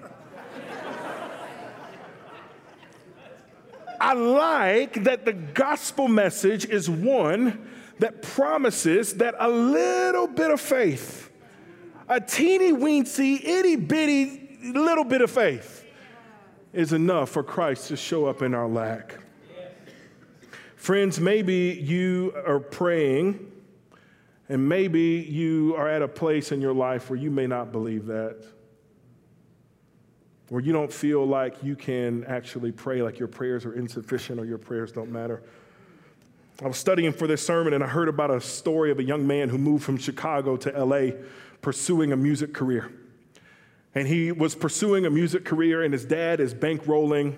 I 4.02 4.14
like 4.14 5.06
that 5.06 5.24
the 5.24 5.32
gospel 5.32 6.10
message 6.10 6.66
is 6.66 6.90
one 6.90 7.70
that 8.00 8.22
promises 8.22 9.14
that 9.14 9.36
a 9.40 9.48
little 9.48 10.28
bit 10.28 10.52
of 10.52 10.60
faith, 10.60 11.32
a 12.10 12.20
teeny 12.20 12.74
weensy, 12.74 13.42
itty 13.46 13.78
bitty 13.78 14.60
little 14.74 15.06
bit 15.06 15.22
of 15.22 15.32
faith, 15.32 15.86
is 16.74 16.92
enough 16.92 17.30
for 17.30 17.44
Christ 17.44 17.88
to 17.88 17.96
show 17.96 18.26
up 18.26 18.42
in 18.42 18.54
our 18.54 18.68
lack. 18.68 19.20
Friends, 20.78 21.20
maybe 21.20 21.78
you 21.84 22.34
are 22.46 22.60
praying, 22.60 23.52
and 24.48 24.70
maybe 24.70 25.26
you 25.28 25.76
are 25.76 25.90
at 25.90 26.02
a 26.02 26.08
place 26.08 26.52
in 26.52 26.62
your 26.62 26.74
life 26.74 27.10
where 27.10 27.20
you 27.20 27.32
may 27.32 27.48
not 27.48 27.72
believe 27.72 28.06
that 28.06 28.38
where 30.50 30.62
you 30.62 30.72
don't 30.72 30.94
feel 30.94 31.26
like 31.26 31.62
you 31.62 31.76
can 31.76 32.24
actually 32.24 32.72
pray, 32.72 33.02
like 33.02 33.20
your 33.20 33.28
prayers 33.28 33.66
are 33.66 33.74
insufficient 33.74 34.40
or 34.40 34.46
your 34.46 34.58
prayers 34.58 34.94
don't 34.94 35.12
matter. 35.12 35.44
I 36.64 36.68
was 36.68 36.78
studying 36.78 37.12
for 37.12 37.28
this 37.28 37.46
sermon 37.46 37.74
and 37.74 37.84
I 37.84 37.88
heard 37.88 38.08
about 38.08 38.32
a 38.32 38.40
story 38.40 38.90
of 38.90 39.00
a 39.00 39.04
young 39.04 39.28
man 39.28 39.50
who 39.50 39.58
moved 39.58 39.84
from 39.84 39.98
Chicago 39.98 40.56
to 40.58 40.86
LA 40.86 41.18
pursuing 41.62 42.14
a 42.14 42.16
music 42.16 42.54
career. 42.54 42.90
And 43.94 44.08
he 44.08 44.32
was 44.32 44.56
pursuing 44.56 45.06
a 45.06 45.10
music 45.10 45.44
career, 45.44 45.84
and 45.84 45.92
his 45.92 46.06
dad 46.06 46.40
is 46.40 46.54
bankrolling 46.54 47.36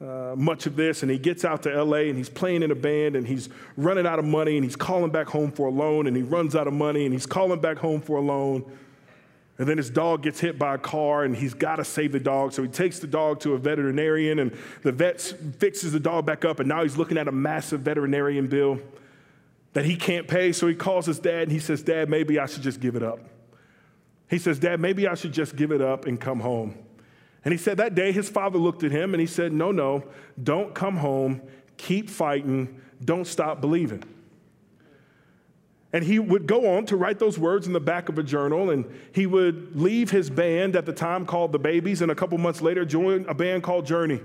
uh, 0.00 0.34
much 0.36 0.66
of 0.66 0.76
this. 0.76 1.02
And 1.02 1.10
he 1.10 1.18
gets 1.18 1.44
out 1.44 1.62
to 1.64 1.82
LA 1.82 1.98
and 1.98 2.16
he's 2.16 2.28
playing 2.28 2.62
in 2.62 2.70
a 2.70 2.74
band 2.74 3.16
and 3.16 3.26
he's 3.26 3.48
running 3.76 4.06
out 4.06 4.18
of 4.18 4.24
money 4.24 4.56
and 4.56 4.64
he's 4.64 4.76
calling 4.76 5.10
back 5.10 5.28
home 5.28 5.50
for 5.50 5.68
a 5.68 5.70
loan 5.70 6.06
and 6.06 6.16
he 6.16 6.22
runs 6.22 6.54
out 6.54 6.66
of 6.66 6.74
money 6.74 7.04
and 7.04 7.12
he's 7.12 7.26
calling 7.26 7.60
back 7.60 7.78
home 7.78 8.00
for 8.00 8.18
a 8.18 8.20
loan. 8.20 8.64
And 9.58 9.66
then 9.66 9.78
his 9.78 9.88
dog 9.88 10.22
gets 10.22 10.38
hit 10.38 10.58
by 10.58 10.74
a 10.74 10.78
car 10.78 11.24
and 11.24 11.34
he's 11.34 11.54
got 11.54 11.76
to 11.76 11.84
save 11.84 12.12
the 12.12 12.20
dog. 12.20 12.52
So 12.52 12.62
he 12.62 12.68
takes 12.68 12.98
the 12.98 13.06
dog 13.06 13.40
to 13.40 13.54
a 13.54 13.58
veterinarian 13.58 14.38
and 14.38 14.54
the 14.82 14.92
vet 14.92 15.20
fixes 15.58 15.92
the 15.92 16.00
dog 16.00 16.26
back 16.26 16.44
up. 16.44 16.60
And 16.60 16.68
now 16.68 16.82
he's 16.82 16.98
looking 16.98 17.16
at 17.16 17.26
a 17.26 17.32
massive 17.32 17.80
veterinarian 17.80 18.48
bill 18.48 18.78
that 19.72 19.86
he 19.86 19.96
can't 19.96 20.28
pay. 20.28 20.52
So 20.52 20.68
he 20.68 20.74
calls 20.74 21.06
his 21.06 21.18
dad 21.18 21.44
and 21.44 21.52
he 21.52 21.58
says, 21.58 21.82
Dad, 21.82 22.10
maybe 22.10 22.38
I 22.38 22.46
should 22.46 22.62
just 22.62 22.80
give 22.80 22.96
it 22.96 23.02
up. 23.02 23.20
He 24.28 24.38
says, 24.38 24.58
Dad, 24.58 24.80
maybe 24.80 25.06
I 25.06 25.14
should 25.14 25.32
just 25.32 25.56
give 25.56 25.70
it 25.70 25.80
up 25.80 26.06
and 26.06 26.20
come 26.20 26.40
home. 26.40 26.74
And 27.46 27.52
he 27.52 27.58
said 27.58 27.76
that 27.76 27.94
day 27.94 28.10
his 28.10 28.28
father 28.28 28.58
looked 28.58 28.82
at 28.82 28.90
him 28.90 29.14
and 29.14 29.20
he 29.20 29.26
said, 29.28 29.52
No, 29.52 29.70
no, 29.70 30.02
don't 30.42 30.74
come 30.74 30.96
home. 30.96 31.40
Keep 31.76 32.10
fighting. 32.10 32.80
Don't 33.04 33.24
stop 33.24 33.60
believing. 33.60 34.02
And 35.92 36.02
he 36.02 36.18
would 36.18 36.48
go 36.48 36.76
on 36.76 36.86
to 36.86 36.96
write 36.96 37.20
those 37.20 37.38
words 37.38 37.68
in 37.68 37.72
the 37.72 37.78
back 37.78 38.08
of 38.08 38.18
a 38.18 38.24
journal, 38.24 38.70
and 38.70 38.84
he 39.14 39.26
would 39.26 39.80
leave 39.80 40.10
his 40.10 40.28
band 40.28 40.74
at 40.74 40.86
the 40.86 40.92
time 40.92 41.24
called 41.24 41.52
The 41.52 41.60
Babies, 41.60 42.02
and 42.02 42.10
a 42.10 42.16
couple 42.16 42.36
months 42.36 42.62
later 42.62 42.84
join 42.84 43.24
a 43.28 43.34
band 43.34 43.62
called 43.62 43.86
Journey. 43.86 44.20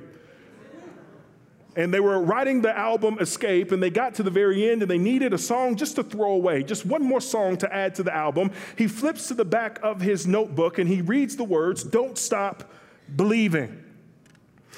And 1.76 1.94
they 1.94 2.00
were 2.00 2.20
writing 2.20 2.64
the 2.64 2.76
album 2.76 3.20
Escape, 3.20 3.72
and 3.72 3.84
they 3.84 3.92
got 3.92 4.16
to 4.16 4.24
the 4.24 4.32
very 4.32 4.68
end, 4.68 4.82
and 4.82 4.90
they 4.90 4.98
needed 4.98 5.32
a 5.32 5.38
song 5.38 5.76
just 5.76 5.96
to 5.98 6.04
throw 6.04 6.32
away, 6.32 6.64
just 6.64 6.88
one 6.88 7.04
more 7.04 7.22
song 7.22 7.56
to 7.58 7.72
add 7.72 7.94
to 7.96 8.04
the 8.04 8.14
album. 8.14 8.52
He 8.76 8.88
flips 8.88 9.28
to 9.28 9.36
the 9.36 9.46
back 9.46 9.80
of 9.84 10.02
his 10.02 10.26
notebook 10.26 10.80
and 10.80 10.90
he 10.90 11.02
reads 11.02 11.36
the 11.36 11.44
words, 11.44 11.84
Don't 11.84 12.18
Stop 12.18 12.70
Believing. 13.16 13.84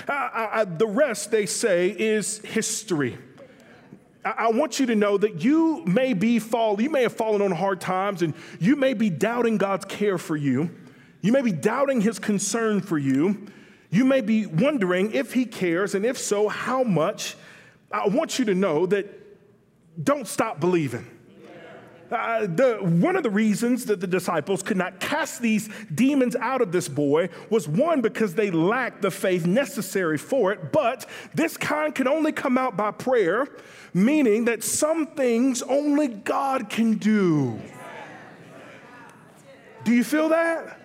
I, 0.07 0.49
I, 0.53 0.65
the 0.65 0.87
rest, 0.87 1.31
they 1.31 1.45
say, 1.45 1.89
is 1.89 2.39
history. 2.39 3.17
I 4.25 4.51
want 4.51 4.79
you 4.79 4.85
to 4.85 4.95
know 4.95 5.17
that 5.17 5.43
you 5.43 5.83
may 5.85 6.13
be 6.13 6.39
fall, 6.39 6.81
you 6.81 6.89
may 6.89 7.03
have 7.03 7.13
fallen 7.13 7.41
on 7.41 7.51
hard 7.51 7.81
times 7.81 8.21
and 8.21 8.33
you 8.57 8.77
may 8.77 8.93
be 8.93 9.09
doubting 9.09 9.57
God's 9.57 9.83
care 9.85 10.17
for 10.17 10.37
you. 10.37 10.69
You 11.21 11.33
may 11.33 11.41
be 11.41 11.51
doubting 11.51 11.99
his 11.99 12.19
concern 12.19 12.81
for 12.81 12.97
you. 12.97 13.47
You 13.89 14.05
may 14.05 14.21
be 14.21 14.45
wondering 14.45 15.11
if 15.11 15.33
he 15.33 15.45
cares 15.45 15.93
and 15.93 16.05
if 16.05 16.17
so, 16.17 16.47
how 16.47 16.83
much. 16.83 17.35
I 17.91 18.07
want 18.07 18.39
you 18.39 18.45
to 18.45 18.55
know 18.55 18.85
that 18.87 19.07
don't 20.03 20.27
stop 20.27 20.59
believing. 20.59 21.05
Uh, 22.13 22.45
the, 22.45 22.77
one 22.77 23.15
of 23.15 23.23
the 23.23 23.29
reasons 23.29 23.85
that 23.85 23.99
the 23.99 24.05
disciples 24.05 24.61
could 24.61 24.77
not 24.77 24.99
cast 24.99 25.41
these 25.41 25.67
demons 25.95 26.35
out 26.35 26.61
of 26.61 26.71
this 26.71 26.87
boy 26.87 27.27
was 27.49 27.67
one, 27.67 28.01
because 28.01 28.35
they 28.35 28.51
lacked 28.51 29.01
the 29.01 29.09
faith 29.09 29.47
necessary 29.47 30.17
for 30.17 30.51
it, 30.51 30.71
but 30.71 31.09
this 31.33 31.57
kind 31.57 31.95
can 31.95 32.07
only 32.07 32.31
come 32.31 32.55
out 32.55 32.77
by 32.77 32.91
prayer, 32.91 33.47
meaning 33.95 34.45
that 34.45 34.63
some 34.63 35.07
things 35.07 35.63
only 35.63 36.07
God 36.07 36.69
can 36.69 36.97
do. 36.99 37.59
Do 39.83 39.91
you 39.91 40.03
feel 40.03 40.29
that? 40.29 40.79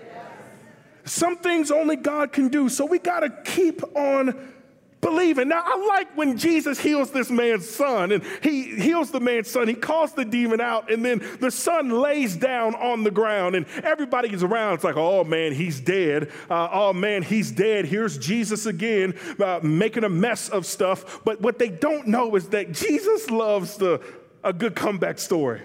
Some 1.05 1.37
things 1.37 1.71
only 1.71 1.97
God 1.97 2.33
can 2.33 2.49
do. 2.49 2.71
So 2.71 2.87
we 2.87 2.99
got 2.99 3.21
to 3.21 3.31
keep 3.45 3.83
on 3.95 4.55
believing. 5.01 5.49
Now, 5.49 5.63
I 5.65 5.87
like 5.87 6.17
when 6.17 6.37
Jesus 6.37 6.79
heals 6.79 7.11
this 7.11 7.31
man's 7.31 7.69
son, 7.69 8.13
and 8.13 8.23
he 8.43 8.63
heals 8.63 9.11
the 9.11 9.21
man's 9.21 9.51
son. 9.51 9.69
He 9.69 9.75
calls 9.75 10.13
the 10.13 10.25
demon 10.25 10.61
out, 10.61 10.91
and 10.91 11.05
then 11.05 11.23
the 11.41 11.51
son 11.51 11.91
lays 11.91 12.37
down 12.37 12.75
on 12.75 13.05
the 13.05 13.11
ground, 13.11 13.57
and 13.57 13.67
everybody 13.83 14.33
is 14.33 14.43
around. 14.43 14.75
It's 14.75 14.85
like, 14.85 14.97
oh 14.97 15.25
man, 15.25 15.53
he's 15.53 15.81
dead. 15.81 16.31
Uh, 16.51 16.69
oh 16.73 16.93
man, 16.93 17.23
he's 17.23 17.51
dead. 17.51 17.85
Here's 17.85 18.19
Jesus 18.19 18.67
again, 18.67 19.15
uh, 19.39 19.61
making 19.63 20.05
a 20.05 20.09
mess 20.09 20.49
of 20.49 20.67
stuff. 20.67 21.21
But 21.25 21.41
what 21.41 21.59
they 21.59 21.69
don't 21.69 22.09
know 22.09 22.35
is 22.37 22.49
that 22.49 22.73
Jesus 22.73 23.31
loves 23.31 23.77
the, 23.77 24.03
a 24.43 24.53
good 24.53 24.75
comeback 24.75 25.19
story. 25.19 25.63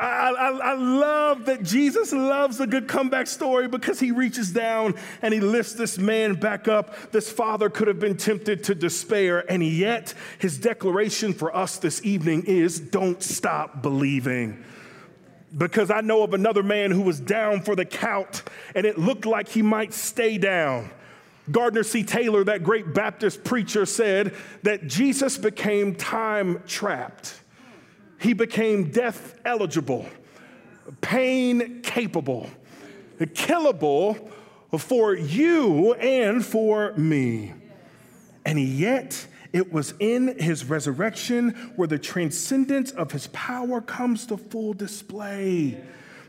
I, 0.00 0.30
I, 0.30 0.50
I, 0.50 0.74
love 0.74 1.46
that 1.46 1.62
Jesus 1.62 2.12
loves 2.12 2.60
a 2.60 2.66
good 2.66 2.86
comeback 2.86 3.26
story 3.26 3.66
because 3.66 3.98
he 3.98 4.12
reaches 4.12 4.52
down 4.52 4.94
and 5.22 5.34
he 5.34 5.40
lifts 5.40 5.72
this 5.72 5.98
man 5.98 6.34
back 6.34 6.68
up. 6.68 7.10
This 7.10 7.30
father 7.30 7.68
could 7.68 7.88
have 7.88 7.98
been 7.98 8.16
tempted 8.16 8.64
to 8.64 8.74
despair, 8.74 9.50
and 9.50 9.62
yet 9.62 10.14
his 10.38 10.58
declaration 10.58 11.32
for 11.32 11.54
us 11.54 11.78
this 11.78 12.04
evening 12.04 12.44
is 12.44 12.78
don't 12.78 13.22
stop 13.22 13.82
believing. 13.82 14.64
Because 15.56 15.90
I 15.90 16.02
know 16.02 16.22
of 16.22 16.34
another 16.34 16.62
man 16.62 16.90
who 16.90 17.02
was 17.02 17.18
down 17.18 17.62
for 17.62 17.74
the 17.74 17.86
count 17.86 18.42
and 18.74 18.86
it 18.86 18.98
looked 18.98 19.24
like 19.24 19.48
he 19.48 19.62
might 19.62 19.94
stay 19.94 20.38
down. 20.38 20.90
Gardner 21.50 21.82
C. 21.82 22.04
Taylor, 22.04 22.44
that 22.44 22.62
great 22.62 22.92
Baptist 22.92 23.42
preacher, 23.42 23.86
said 23.86 24.34
that 24.62 24.86
Jesus 24.86 25.38
became 25.38 25.94
time 25.94 26.62
trapped. 26.66 27.40
He 28.18 28.32
became 28.32 28.90
death 28.90 29.38
eligible, 29.44 30.06
pain 31.00 31.82
capable, 31.82 32.48
killable 33.18 34.30
for 34.76 35.14
you 35.14 35.94
and 35.94 36.44
for 36.44 36.92
me. 36.94 37.54
And 38.44 38.60
yet, 38.60 39.26
it 39.52 39.72
was 39.72 39.94
in 39.98 40.38
his 40.38 40.64
resurrection 40.64 41.50
where 41.76 41.88
the 41.88 41.98
transcendence 41.98 42.90
of 42.90 43.12
his 43.12 43.28
power 43.28 43.80
comes 43.80 44.26
to 44.26 44.36
full 44.36 44.74
display. 44.74 45.80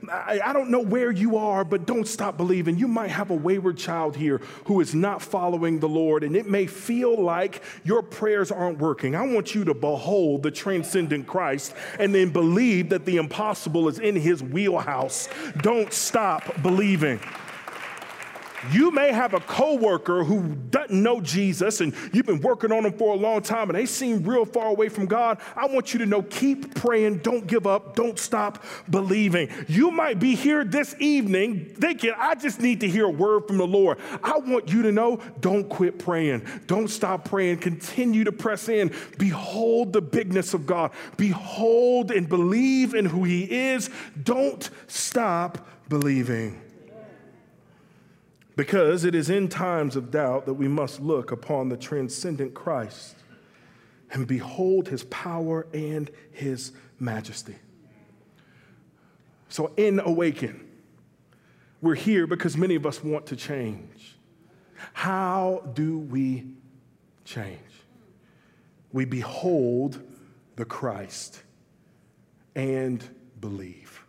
I, 0.07 0.39
I 0.45 0.53
don't 0.53 0.69
know 0.69 0.79
where 0.79 1.11
you 1.11 1.37
are, 1.37 1.65
but 1.65 1.85
don't 1.85 2.07
stop 2.07 2.37
believing. 2.37 2.77
You 2.77 2.87
might 2.87 3.09
have 3.09 3.31
a 3.31 3.35
wayward 3.35 3.77
child 3.77 4.15
here 4.15 4.37
who 4.65 4.79
is 4.81 4.95
not 4.95 5.21
following 5.21 5.79
the 5.79 5.89
Lord, 5.89 6.23
and 6.23 6.35
it 6.35 6.47
may 6.47 6.67
feel 6.67 7.21
like 7.21 7.61
your 7.83 8.01
prayers 8.01 8.51
aren't 8.51 8.79
working. 8.79 9.15
I 9.15 9.25
want 9.25 9.53
you 9.55 9.65
to 9.65 9.73
behold 9.73 10.43
the 10.43 10.51
transcendent 10.51 11.27
Christ 11.27 11.73
and 11.99 12.15
then 12.15 12.29
believe 12.29 12.89
that 12.89 13.05
the 13.05 13.17
impossible 13.17 13.87
is 13.89 13.99
in 13.99 14.15
his 14.15 14.41
wheelhouse. 14.41 15.27
Don't 15.61 15.91
stop 15.91 16.61
believing. 16.61 17.19
You 18.71 18.91
may 18.91 19.11
have 19.11 19.33
a 19.33 19.39
coworker 19.39 20.23
who 20.23 20.55
doesn't 20.69 21.01
know 21.01 21.21
Jesus 21.21 21.81
and 21.81 21.93
you've 22.13 22.25
been 22.25 22.41
working 22.41 22.71
on 22.71 22.83
them 22.83 22.93
for 22.93 23.13
a 23.13 23.17
long 23.17 23.41
time 23.41 23.69
and 23.69 23.77
they 23.77 23.85
seem 23.85 24.23
real 24.23 24.45
far 24.45 24.67
away 24.67 24.89
from 24.89 25.05
God. 25.05 25.39
I 25.55 25.67
want 25.67 25.93
you 25.93 25.99
to 25.99 26.05
know 26.05 26.21
keep 26.21 26.75
praying, 26.75 27.19
don't 27.19 27.47
give 27.47 27.65
up, 27.65 27.95
don't 27.95 28.19
stop 28.19 28.63
believing. 28.89 29.49
You 29.67 29.91
might 29.91 30.19
be 30.19 30.35
here 30.35 30.63
this 30.63 30.95
evening 30.99 31.65
thinking, 31.65 32.13
I 32.17 32.35
just 32.35 32.59
need 32.59 32.81
to 32.81 32.87
hear 32.87 33.05
a 33.05 33.09
word 33.09 33.47
from 33.47 33.57
the 33.57 33.67
Lord. 33.67 33.99
I 34.23 34.37
want 34.37 34.71
you 34.71 34.83
to 34.83 34.91
know 34.91 35.21
don't 35.39 35.67
quit 35.69 35.99
praying, 35.99 36.45
don't 36.67 36.89
stop 36.89 37.25
praying, 37.25 37.57
continue 37.57 38.23
to 38.23 38.31
press 38.31 38.69
in. 38.69 38.93
Behold 39.17 39.93
the 39.93 40.01
bigness 40.01 40.53
of 40.53 40.65
God, 40.65 40.91
behold 41.17 42.11
and 42.11 42.27
believe 42.27 42.93
in 42.93 43.05
who 43.05 43.23
He 43.23 43.43
is. 43.43 43.89
Don't 44.23 44.69
stop 44.87 45.67
believing. 45.87 46.68
Because 48.59 49.05
it 49.05 49.15
is 49.15 49.29
in 49.29 49.47
times 49.47 49.95
of 49.95 50.11
doubt 50.11 50.45
that 50.45 50.55
we 50.55 50.67
must 50.67 50.99
look 50.99 51.31
upon 51.31 51.69
the 51.69 51.77
transcendent 51.77 52.53
Christ 52.53 53.15
and 54.11 54.27
behold 54.27 54.89
his 54.89 55.05
power 55.05 55.65
and 55.73 56.11
his 56.33 56.73
majesty. 56.99 57.55
So, 59.47 59.71
in 59.77 60.01
Awaken, 60.01 60.67
we're 61.81 61.95
here 61.95 62.27
because 62.27 62.57
many 62.57 62.75
of 62.75 62.85
us 62.85 63.01
want 63.01 63.27
to 63.27 63.37
change. 63.37 64.17
How 64.91 65.63
do 65.73 65.97
we 65.97 66.45
change? 67.23 67.61
We 68.91 69.05
behold 69.05 70.01
the 70.57 70.65
Christ 70.65 71.43
and 72.55 73.01
believe. 73.39 74.03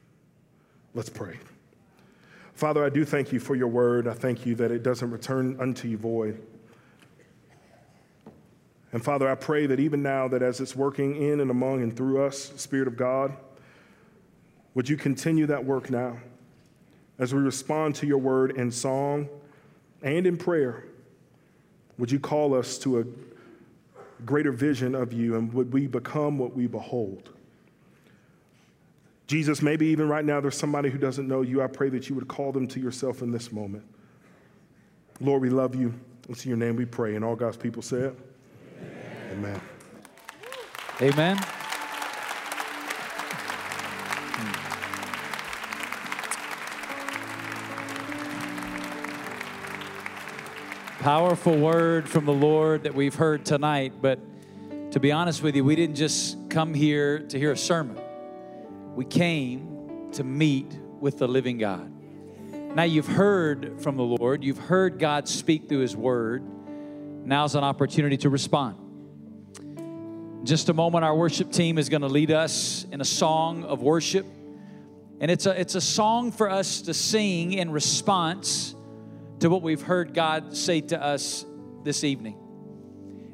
Let's 0.92 1.09
pray. 1.09 1.38
Father, 2.61 2.84
I 2.84 2.90
do 2.90 3.06
thank 3.06 3.32
you 3.32 3.40
for 3.40 3.54
your 3.54 3.68
word. 3.68 4.06
I 4.06 4.12
thank 4.12 4.44
you 4.44 4.54
that 4.56 4.70
it 4.70 4.82
doesn't 4.82 5.11
return 5.11 5.58
unto 5.58 5.88
you 5.88 5.96
void. 5.96 6.42
And 8.92 9.02
Father, 9.02 9.30
I 9.30 9.34
pray 9.34 9.64
that 9.64 9.80
even 9.80 10.02
now, 10.02 10.28
that 10.28 10.42
as 10.42 10.61
it's 10.61 10.76
working 10.76 11.16
in 11.16 11.40
and 11.40 11.50
among 11.50 11.82
and 11.82 11.96
through 11.96 12.22
us, 12.22 12.52
Spirit 12.56 12.86
of 12.86 12.98
God, 12.98 13.34
would 14.74 14.90
you 14.90 14.98
continue 14.98 15.46
that 15.46 15.64
work 15.64 15.88
now 15.88 16.18
as 17.18 17.32
we 17.32 17.40
respond 17.40 17.94
to 17.94 18.06
your 18.06 18.18
word 18.18 18.50
in 18.50 18.70
song 18.70 19.30
and 20.02 20.26
in 20.26 20.36
prayer? 20.36 20.84
Would 21.96 22.12
you 22.12 22.20
call 22.20 22.52
us 22.52 22.76
to 22.80 23.00
a 23.00 23.04
greater 24.26 24.52
vision 24.52 24.94
of 24.94 25.14
you 25.14 25.36
and 25.36 25.50
would 25.54 25.72
we 25.72 25.86
become 25.86 26.36
what 26.36 26.54
we 26.54 26.66
behold? 26.66 27.30
Jesus, 29.30 29.62
maybe 29.62 29.86
even 29.86 30.08
right 30.08 30.24
now 30.24 30.40
there's 30.40 30.56
somebody 30.56 30.90
who 30.90 30.98
doesn't 30.98 31.28
know 31.28 31.42
you. 31.42 31.62
I 31.62 31.68
pray 31.68 31.88
that 31.90 32.08
you 32.08 32.16
would 32.16 32.26
call 32.26 32.50
them 32.50 32.66
to 32.66 32.80
yourself 32.80 33.22
in 33.22 33.30
this 33.30 33.52
moment. 33.52 33.84
Lord, 35.20 35.40
we 35.40 35.50
love 35.50 35.76
you. 35.76 35.94
It's 36.28 36.44
in 36.44 36.48
your 36.48 36.58
name 36.58 36.74
we 36.74 36.84
pray. 36.84 37.14
And 37.14 37.24
all 37.24 37.36
God's 37.36 37.56
people 37.56 37.80
say 37.80 37.98
it. 37.98 38.18
Amen. 39.30 39.60
Amen. 41.00 41.36
Powerful 50.98 51.56
word 51.56 52.08
from 52.08 52.24
the 52.24 52.32
Lord 52.32 52.82
that 52.82 52.96
we've 52.96 53.14
heard 53.14 53.44
tonight, 53.44 53.92
but 54.02 54.18
to 54.90 54.98
be 54.98 55.12
honest 55.12 55.40
with 55.40 55.54
you, 55.54 55.62
we 55.62 55.76
didn't 55.76 55.94
just 55.94 56.36
come 56.50 56.74
here 56.74 57.20
to 57.20 57.38
hear 57.38 57.52
a 57.52 57.56
sermon 57.56 57.96
we 59.01 59.07
came 59.07 60.11
to 60.12 60.22
meet 60.22 60.78
with 61.01 61.16
the 61.20 61.26
living 61.26 61.57
God. 61.57 61.90
Now 62.76 62.82
you've 62.82 63.07
heard 63.07 63.80
from 63.80 63.96
the 63.96 64.03
Lord, 64.03 64.44
you've 64.44 64.59
heard 64.59 64.98
God 64.98 65.26
speak 65.26 65.70
through 65.70 65.78
His 65.78 65.96
Word. 65.96 66.44
Now's 67.24 67.55
an 67.55 67.64
opportunity 67.64 68.18
to 68.18 68.28
respond. 68.28 68.76
In 69.59 70.44
just 70.44 70.68
a 70.68 70.74
moment, 70.74 71.07
our 71.07 71.16
worship 71.16 71.51
team 71.51 71.78
is 71.78 71.88
going 71.88 72.03
to 72.03 72.09
lead 72.09 72.30
us 72.30 72.84
in 72.92 73.01
a 73.01 73.05
song 73.07 73.64
of 73.64 73.80
worship. 73.80 74.26
And 75.18 75.30
it's 75.30 75.46
a, 75.46 75.59
it's 75.59 75.76
a 75.76 75.80
song 75.80 76.30
for 76.30 76.51
us 76.51 76.82
to 76.82 76.92
sing 76.92 77.55
in 77.55 77.70
response 77.70 78.74
to 79.38 79.48
what 79.48 79.62
we've 79.62 79.80
heard 79.80 80.12
God 80.12 80.55
say 80.55 80.82
to 80.82 81.03
us 81.03 81.46
this 81.84 82.05
evening. 82.05 82.36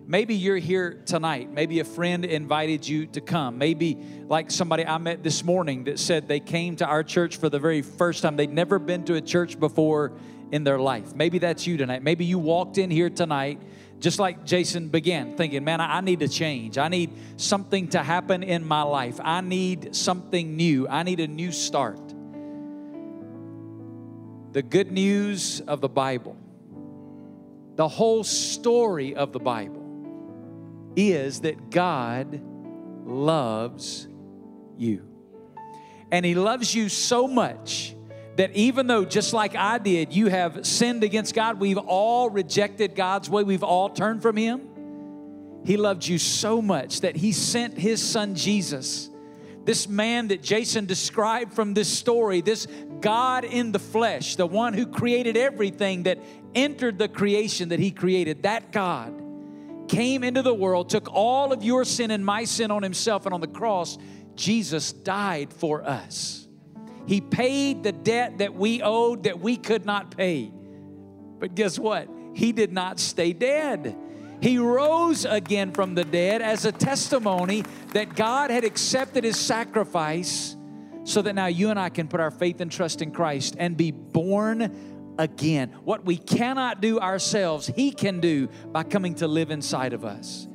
Maybe 0.08 0.36
you're 0.36 0.56
here 0.56 1.02
tonight. 1.04 1.52
Maybe 1.52 1.80
a 1.80 1.84
friend 1.84 2.24
invited 2.24 2.86
you 2.86 3.06
to 3.06 3.20
come. 3.20 3.58
Maybe, 3.58 3.98
like 4.28 4.52
somebody 4.52 4.86
I 4.86 4.98
met 4.98 5.24
this 5.24 5.42
morning 5.42 5.84
that 5.84 5.98
said 5.98 6.28
they 6.28 6.38
came 6.38 6.76
to 6.76 6.86
our 6.86 7.02
church 7.02 7.38
for 7.38 7.48
the 7.48 7.58
very 7.58 7.82
first 7.82 8.22
time. 8.22 8.36
They'd 8.36 8.52
never 8.52 8.78
been 8.78 9.04
to 9.06 9.14
a 9.14 9.20
church 9.20 9.58
before 9.58 10.12
in 10.52 10.62
their 10.62 10.78
life. 10.78 11.16
Maybe 11.16 11.40
that's 11.40 11.66
you 11.66 11.76
tonight. 11.76 12.04
Maybe 12.04 12.24
you 12.24 12.38
walked 12.38 12.78
in 12.78 12.88
here 12.88 13.10
tonight, 13.10 13.60
just 13.98 14.20
like 14.20 14.44
Jason 14.44 14.90
began, 14.90 15.36
thinking, 15.36 15.64
man, 15.64 15.80
I 15.80 16.00
need 16.00 16.20
to 16.20 16.28
change. 16.28 16.78
I 16.78 16.86
need 16.86 17.10
something 17.36 17.88
to 17.88 18.00
happen 18.00 18.44
in 18.44 18.64
my 18.64 18.82
life. 18.82 19.18
I 19.20 19.40
need 19.40 19.96
something 19.96 20.54
new. 20.54 20.86
I 20.86 21.02
need 21.02 21.18
a 21.18 21.26
new 21.26 21.50
start. 21.50 21.98
The 24.52 24.62
good 24.62 24.92
news 24.92 25.62
of 25.62 25.80
the 25.80 25.88
Bible, 25.88 26.36
the 27.74 27.88
whole 27.88 28.22
story 28.22 29.16
of 29.16 29.32
the 29.32 29.40
Bible 29.40 29.85
is 30.96 31.42
that 31.42 31.70
God 31.70 32.40
loves 33.04 34.08
you. 34.76 35.06
And 36.10 36.24
He 36.24 36.34
loves 36.34 36.74
you 36.74 36.88
so 36.88 37.28
much 37.28 37.94
that 38.36 38.54
even 38.54 38.86
though, 38.86 39.04
just 39.04 39.32
like 39.32 39.54
I 39.54 39.78
did, 39.78 40.12
you 40.12 40.28
have 40.28 40.66
sinned 40.66 41.04
against 41.04 41.34
God, 41.34 41.60
we've 41.60 41.78
all 41.78 42.30
rejected 42.30 42.94
God's 42.94 43.30
way, 43.30 43.44
we've 43.44 43.62
all 43.62 43.90
turned 43.90 44.22
from 44.22 44.36
Him. 44.36 44.68
He 45.64 45.76
loved 45.76 46.06
you 46.06 46.18
so 46.18 46.62
much 46.62 47.00
that 47.00 47.16
He 47.16 47.32
sent 47.32 47.76
His 47.76 48.02
Son 48.02 48.34
Jesus, 48.34 49.10
this 49.64 49.88
man 49.88 50.28
that 50.28 50.42
Jason 50.42 50.86
described 50.86 51.54
from 51.54 51.74
this 51.74 51.88
story, 51.88 52.40
this 52.40 52.66
God 53.00 53.44
in 53.44 53.72
the 53.72 53.78
flesh, 53.78 54.36
the 54.36 54.46
one 54.46 54.74
who 54.74 54.86
created 54.86 55.36
everything 55.36 56.04
that 56.04 56.18
entered 56.54 56.98
the 56.98 57.08
creation 57.08 57.70
that 57.70 57.80
He 57.80 57.90
created, 57.90 58.44
that 58.44 58.70
God 58.70 59.22
came 59.88 60.24
into 60.24 60.42
the 60.42 60.54
world, 60.54 60.90
took 60.90 61.08
all 61.12 61.52
of 61.52 61.62
your 61.62 61.84
sin 61.84 62.10
and 62.10 62.24
my 62.24 62.44
sin 62.44 62.70
on 62.70 62.82
himself, 62.82 63.26
and 63.26 63.34
on 63.34 63.40
the 63.40 63.46
cross, 63.46 63.98
Jesus 64.34 64.92
died 64.92 65.52
for 65.52 65.82
us. 65.82 66.46
He 67.06 67.20
paid 67.20 67.82
the 67.82 67.92
debt 67.92 68.38
that 68.38 68.54
we 68.54 68.82
owed 68.82 69.24
that 69.24 69.40
we 69.40 69.56
could 69.56 69.86
not 69.86 70.16
pay. 70.16 70.52
But 71.38 71.54
guess 71.54 71.78
what? 71.78 72.08
He 72.34 72.52
did 72.52 72.72
not 72.72 72.98
stay 72.98 73.32
dead. 73.32 73.96
He 74.40 74.58
rose 74.58 75.24
again 75.24 75.72
from 75.72 75.94
the 75.94 76.04
dead 76.04 76.42
as 76.42 76.64
a 76.64 76.72
testimony 76.72 77.64
that 77.92 78.14
God 78.14 78.50
had 78.50 78.64
accepted 78.64 79.24
his 79.24 79.38
sacrifice 79.38 80.56
so 81.04 81.22
that 81.22 81.34
now 81.34 81.46
you 81.46 81.70
and 81.70 81.78
I 81.78 81.88
can 81.88 82.08
put 82.08 82.20
our 82.20 82.30
faith 82.30 82.60
and 82.60 82.70
trust 82.70 83.00
in 83.00 83.12
Christ 83.12 83.56
and 83.58 83.76
be 83.76 83.92
born 83.92 84.95
again. 85.18 85.74
What 85.84 86.04
we 86.04 86.16
cannot 86.16 86.80
do 86.80 86.98
ourselves, 86.98 87.66
He 87.66 87.90
can 87.90 88.20
do 88.20 88.48
by 88.72 88.82
coming 88.82 89.14
to 89.16 89.28
live 89.28 89.50
inside 89.50 89.92
of 89.92 90.04
us. 90.04 90.46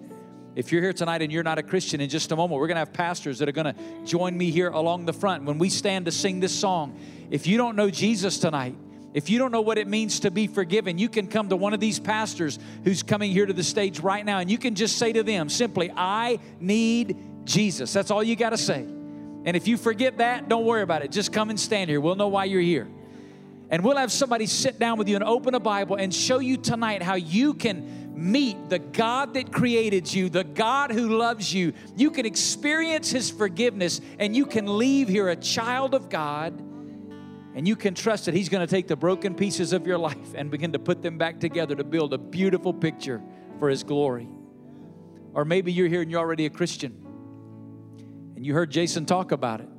If 0.53 0.71
you're 0.71 0.81
here 0.81 0.93
tonight 0.93 1.21
and 1.21 1.31
you're 1.31 1.43
not 1.43 1.59
a 1.59 1.63
Christian, 1.63 2.01
in 2.01 2.09
just 2.09 2.31
a 2.31 2.35
moment, 2.35 2.59
we're 2.59 2.67
going 2.67 2.75
to 2.75 2.79
have 2.79 2.91
pastors 2.91 3.39
that 3.39 3.47
are 3.47 3.53
going 3.53 3.73
to 3.73 4.05
join 4.05 4.37
me 4.37 4.51
here 4.51 4.69
along 4.69 5.05
the 5.05 5.13
front 5.13 5.45
when 5.45 5.57
we 5.57 5.69
stand 5.69 6.05
to 6.05 6.11
sing 6.11 6.41
this 6.41 6.53
song. 6.53 6.99
If 7.29 7.47
you 7.47 7.57
don't 7.57 7.77
know 7.77 7.89
Jesus 7.89 8.37
tonight, 8.37 8.75
if 9.13 9.29
you 9.29 9.39
don't 9.39 9.51
know 9.51 9.61
what 9.61 9.77
it 9.77 9.87
means 9.87 10.21
to 10.21 10.31
be 10.31 10.47
forgiven, 10.47 10.97
you 10.97 11.07
can 11.07 11.27
come 11.27 11.49
to 11.49 11.55
one 11.55 11.73
of 11.73 11.79
these 11.79 11.99
pastors 11.99 12.59
who's 12.83 13.01
coming 13.01 13.31
here 13.31 13.45
to 13.45 13.53
the 13.53 13.63
stage 13.63 13.99
right 13.99 14.25
now 14.25 14.39
and 14.39 14.51
you 14.51 14.57
can 14.57 14.75
just 14.75 14.97
say 14.97 15.13
to 15.13 15.23
them 15.23 15.49
simply, 15.49 15.91
I 15.95 16.39
need 16.59 17.17
Jesus. 17.45 17.91
That's 17.93 18.11
all 18.11 18.23
you 18.23 18.35
got 18.35 18.51
to 18.51 18.57
say. 18.57 18.81
And 19.43 19.55
if 19.55 19.67
you 19.67 19.77
forget 19.77 20.17
that, 20.19 20.47
don't 20.49 20.65
worry 20.65 20.81
about 20.81 21.01
it. 21.01 21.11
Just 21.11 21.33
come 21.33 21.49
and 21.49 21.59
stand 21.59 21.89
here. 21.89 21.99
We'll 21.99 22.15
know 22.15 22.27
why 22.27 22.45
you're 22.45 22.61
here. 22.61 22.87
And 23.71 23.85
we'll 23.85 23.97
have 23.97 24.11
somebody 24.11 24.47
sit 24.47 24.79
down 24.79 24.97
with 24.97 25.07
you 25.07 25.15
and 25.15 25.23
open 25.23 25.55
a 25.55 25.59
Bible 25.59 25.95
and 25.95 26.13
show 26.13 26.39
you 26.39 26.57
tonight 26.57 27.01
how 27.01 27.15
you 27.15 27.53
can 27.53 28.11
meet 28.13 28.69
the 28.69 28.79
God 28.79 29.33
that 29.35 29.53
created 29.53 30.13
you, 30.13 30.29
the 30.29 30.43
God 30.43 30.91
who 30.91 31.17
loves 31.17 31.53
you. 31.53 31.71
You 31.95 32.11
can 32.11 32.25
experience 32.25 33.09
His 33.09 33.31
forgiveness 33.31 34.01
and 34.19 34.35
you 34.35 34.45
can 34.45 34.77
leave 34.77 35.07
here 35.07 35.29
a 35.29 35.37
child 35.37 35.95
of 35.95 36.09
God 36.09 36.59
and 37.53 37.65
you 37.65 37.77
can 37.77 37.95
trust 37.95 38.25
that 38.25 38.33
He's 38.33 38.49
going 38.49 38.65
to 38.65 38.69
take 38.69 38.89
the 38.89 38.97
broken 38.97 39.35
pieces 39.35 39.71
of 39.71 39.87
your 39.87 39.97
life 39.97 40.35
and 40.35 40.51
begin 40.51 40.73
to 40.73 40.79
put 40.79 41.01
them 41.01 41.17
back 41.17 41.39
together 41.39 41.73
to 41.73 41.85
build 41.85 42.13
a 42.13 42.17
beautiful 42.17 42.73
picture 42.73 43.21
for 43.57 43.69
His 43.69 43.83
glory. 43.83 44.27
Or 45.33 45.45
maybe 45.45 45.71
you're 45.71 45.87
here 45.87 46.01
and 46.01 46.11
you're 46.11 46.19
already 46.19 46.45
a 46.45 46.49
Christian 46.49 47.01
and 48.35 48.45
you 48.45 48.53
heard 48.53 48.69
Jason 48.69 49.05
talk 49.05 49.31
about 49.31 49.61
it. 49.61 49.69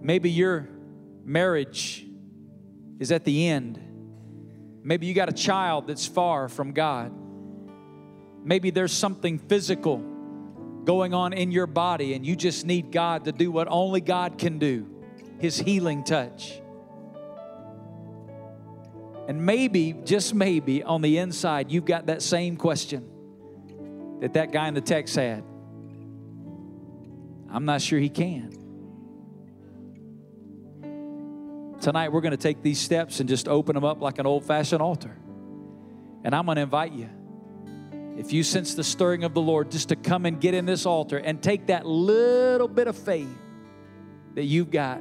Maybe 0.00 0.30
your 0.30 0.68
marriage 1.24 2.06
is 3.00 3.10
at 3.10 3.24
the 3.24 3.48
end. 3.48 3.80
Maybe 4.84 5.06
you 5.06 5.14
got 5.14 5.28
a 5.28 5.32
child 5.32 5.88
that's 5.88 6.06
far 6.06 6.48
from 6.48 6.72
God. 6.72 7.12
Maybe 8.44 8.70
there's 8.70 8.92
something 8.92 9.38
physical 9.38 9.98
going 10.84 11.12
on 11.12 11.32
in 11.32 11.50
your 11.50 11.66
body, 11.66 12.14
and 12.14 12.24
you 12.24 12.36
just 12.36 12.64
need 12.64 12.92
God 12.92 13.24
to 13.24 13.32
do 13.32 13.50
what 13.50 13.68
only 13.68 14.00
God 14.00 14.38
can 14.38 14.58
do 14.58 14.86
His 15.38 15.58
healing 15.58 16.04
touch. 16.04 16.60
And 19.28 19.44
maybe, 19.44 19.92
just 20.04 20.34
maybe, 20.34 20.82
on 20.82 21.02
the 21.02 21.18
inside, 21.18 21.70
you've 21.70 21.84
got 21.84 22.06
that 22.06 22.22
same 22.22 22.56
question 22.56 23.06
that 24.20 24.34
that 24.34 24.52
guy 24.52 24.68
in 24.68 24.74
the 24.74 24.80
text 24.80 25.14
had. 25.16 25.44
I'm 27.48 27.64
not 27.64 27.80
sure 27.80 27.98
he 27.98 28.08
can. 28.08 28.59
Tonight, 31.80 32.12
we're 32.12 32.20
going 32.20 32.32
to 32.32 32.36
take 32.36 32.62
these 32.62 32.78
steps 32.78 33.20
and 33.20 33.28
just 33.28 33.48
open 33.48 33.74
them 33.74 33.84
up 33.84 34.02
like 34.02 34.18
an 34.18 34.26
old 34.26 34.44
fashioned 34.44 34.82
altar. 34.82 35.16
And 36.24 36.34
I'm 36.34 36.44
going 36.44 36.56
to 36.56 36.62
invite 36.62 36.92
you, 36.92 37.08
if 38.18 38.32
you 38.34 38.42
sense 38.42 38.74
the 38.74 38.84
stirring 38.84 39.24
of 39.24 39.32
the 39.32 39.40
Lord, 39.40 39.70
just 39.70 39.88
to 39.88 39.96
come 39.96 40.26
and 40.26 40.38
get 40.38 40.52
in 40.52 40.66
this 40.66 40.84
altar 40.84 41.16
and 41.16 41.42
take 41.42 41.68
that 41.68 41.86
little 41.86 42.68
bit 42.68 42.86
of 42.86 42.98
faith 42.98 43.34
that 44.34 44.44
you've 44.44 44.70
got 44.70 45.00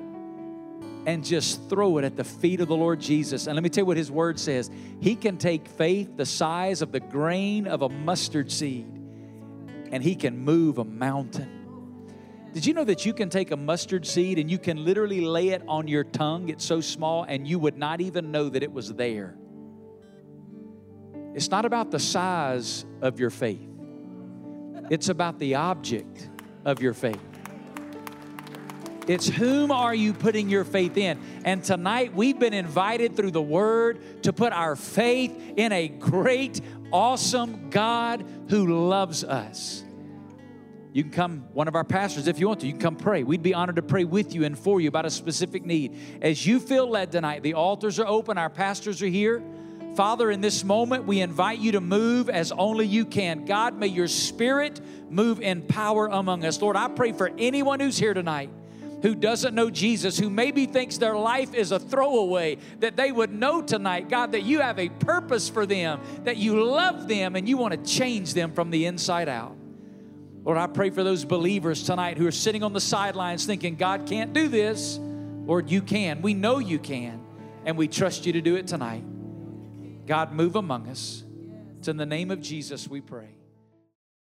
and 1.06 1.26
just 1.26 1.70
throw 1.70 1.98
it 1.98 2.06
at 2.06 2.16
the 2.16 2.24
feet 2.24 2.62
of 2.62 2.70
the 2.70 2.76
Lord 2.76 3.02
Jesus. 3.02 3.48
And 3.48 3.56
let 3.56 3.64
me 3.64 3.70
tell 3.70 3.82
you 3.82 3.86
what 3.88 3.98
His 3.98 4.10
Word 4.10 4.40
says 4.40 4.72
He 5.02 5.16
can 5.16 5.38
take 5.38 5.68
faith 5.68 6.16
the 6.16 6.26
size 6.26 6.82
of 6.82 6.94
the 6.94 7.02
grain 7.02 7.68
of 7.68 7.82
a 7.82 7.90
mustard 7.90 8.52
seed 8.52 8.88
and 9.92 10.02
He 10.02 10.16
can 10.16 10.38
move 10.38 10.78
a 10.78 10.86
mountain. 10.86 11.59
Did 12.52 12.66
you 12.66 12.74
know 12.74 12.84
that 12.84 13.06
you 13.06 13.14
can 13.14 13.30
take 13.30 13.52
a 13.52 13.58
mustard 13.58 14.08
seed 14.08 14.40
and 14.40 14.50
you 14.50 14.58
can 14.58 14.84
literally 14.84 15.22
lay 15.22 15.50
it 15.50 15.62
on 15.68 15.88
your 15.88 16.04
tongue? 16.04 16.50
It's 16.50 16.66
so 16.66 16.82
small 16.82 17.24
and 17.24 17.48
you 17.48 17.60
would 17.60 17.78
not 17.78 18.02
even 18.02 18.32
know 18.32 18.50
that 18.50 18.64
it 18.64 18.72
was 18.72 18.94
there. 18.94 19.36
It's 21.36 21.52
not 21.52 21.66
about 21.66 21.92
the 21.92 22.00
size 22.00 22.86
of 23.02 23.20
your 23.20 23.30
faith, 23.30 23.70
it's 24.90 25.10
about 25.10 25.38
the 25.38 25.56
object 25.56 26.28
of 26.66 26.82
your 26.82 26.94
faith. 26.94 27.20
It's 29.08 29.28
whom 29.28 29.72
are 29.72 29.96
you 29.96 30.14
putting 30.14 30.50
your 30.50 30.64
faith 30.64 30.96
in? 30.96 31.20
And 31.44 31.64
tonight 31.64 32.14
we've 32.14 32.38
been 32.38 32.54
invited 32.54 33.16
through 33.16 33.32
the 33.32 33.42
word 33.42 34.24
to 34.24 34.32
put 34.32 34.54
our 34.54 34.76
faith 34.76 35.36
in 35.58 35.72
a 35.72 35.88
great, 35.88 36.62
awesome 36.92 37.72
God 37.72 38.24
who 38.50 38.88
loves 38.88 39.24
us. 39.24 39.84
You 41.00 41.04
can 41.04 41.14
come, 41.14 41.46
one 41.54 41.70
of 41.70 41.76
our 41.76 41.86
pastors, 41.86 42.28
if 42.28 42.42
you 42.42 42.50
want 42.50 42.60
to, 42.60 42.68
you 42.68 42.74
can 42.74 42.82
come 42.82 42.98
pray. 42.98 43.24
We'd 43.24 43.42
be 43.42 43.54
honored 43.54 43.78
to 43.78 43.82
pray 43.82 44.04
with 44.04 44.36
you 44.36 44.44
and 44.44 44.60
for 44.60 44.82
you 44.82 44.90
about 44.90 45.06
a 45.06 45.10
specific 45.10 45.66
need. 45.66 45.96
As 46.22 46.46
you 46.46 46.60
feel 46.60 46.90
led 46.90 47.14
tonight, 47.14 47.42
the 47.42 47.54
altars 47.54 48.00
are 48.00 48.06
open, 48.06 48.38
our 48.38 48.50
pastors 48.50 49.02
are 49.02 49.08
here. 49.08 49.42
Father, 49.96 50.30
in 50.30 50.42
this 50.42 50.62
moment, 50.66 51.06
we 51.06 51.22
invite 51.22 51.60
you 51.60 51.72
to 51.72 51.80
move 51.80 52.30
as 52.30 52.52
only 52.52 52.86
you 52.86 53.06
can. 53.06 53.46
God, 53.46 53.76
may 53.76 53.88
your 53.88 54.10
spirit 54.10 54.82
move 55.10 55.40
in 55.40 55.62
power 55.62 56.08
among 56.08 56.44
us. 56.44 56.62
Lord, 56.62 56.76
I 56.76 56.90
pray 56.90 57.14
for 57.14 57.32
anyone 57.38 57.80
who's 57.80 57.98
here 57.98 58.14
tonight 58.14 58.50
who 59.02 59.16
doesn't 59.16 59.56
know 59.56 59.70
Jesus, 59.70 60.20
who 60.20 60.30
maybe 60.30 60.66
thinks 60.66 60.98
their 60.98 61.16
life 61.16 61.54
is 61.54 61.72
a 61.72 61.80
throwaway, 61.80 62.58
that 62.80 62.98
they 62.98 63.14
would 63.14 63.32
know 63.32 63.62
tonight, 63.62 64.10
God, 64.10 64.34
that 64.34 64.44
you 64.44 64.60
have 64.60 64.78
a 64.78 64.90
purpose 64.90 65.48
for 65.48 65.66
them, 65.66 66.02
that 66.26 66.36
you 66.36 66.62
love 66.62 67.08
them, 67.08 67.38
and 67.38 67.48
you 67.48 67.56
want 67.56 67.74
to 67.74 67.90
change 67.90 68.34
them 68.34 68.52
from 68.52 68.70
the 68.70 68.86
inside 68.86 69.30
out. 69.30 69.56
Lord, 70.50 70.58
I 70.58 70.66
pray 70.66 70.90
for 70.90 71.04
those 71.04 71.26
believers 71.26 71.84
tonight 71.84 72.18
who 72.18 72.26
are 72.26 72.32
sitting 72.32 72.64
on 72.64 72.74
the 72.74 72.82
sidelines 72.82 73.46
thinking, 73.46 73.76
God 73.76 74.08
can't 74.08 74.34
do 74.34 74.48
this. 74.48 74.98
Lord, 75.00 75.70
you 75.70 75.80
can. 75.80 76.24
We 76.24 76.34
know 76.34 76.58
you 76.58 76.80
can, 76.80 77.24
and 77.66 77.78
we 77.78 77.88
trust 77.88 78.26
you 78.26 78.34
to 78.34 78.42
do 78.42 78.56
it 78.56 78.66
tonight. 78.66 79.04
God, 80.08 80.34
move 80.34 80.56
among 80.56 80.88
us. 80.88 81.24
It's 81.78 81.88
in 81.88 81.98
the 81.98 82.06
name 82.08 82.32
of 82.32 82.42
Jesus 82.42 82.88
we 82.88 83.00
pray. 83.00 83.39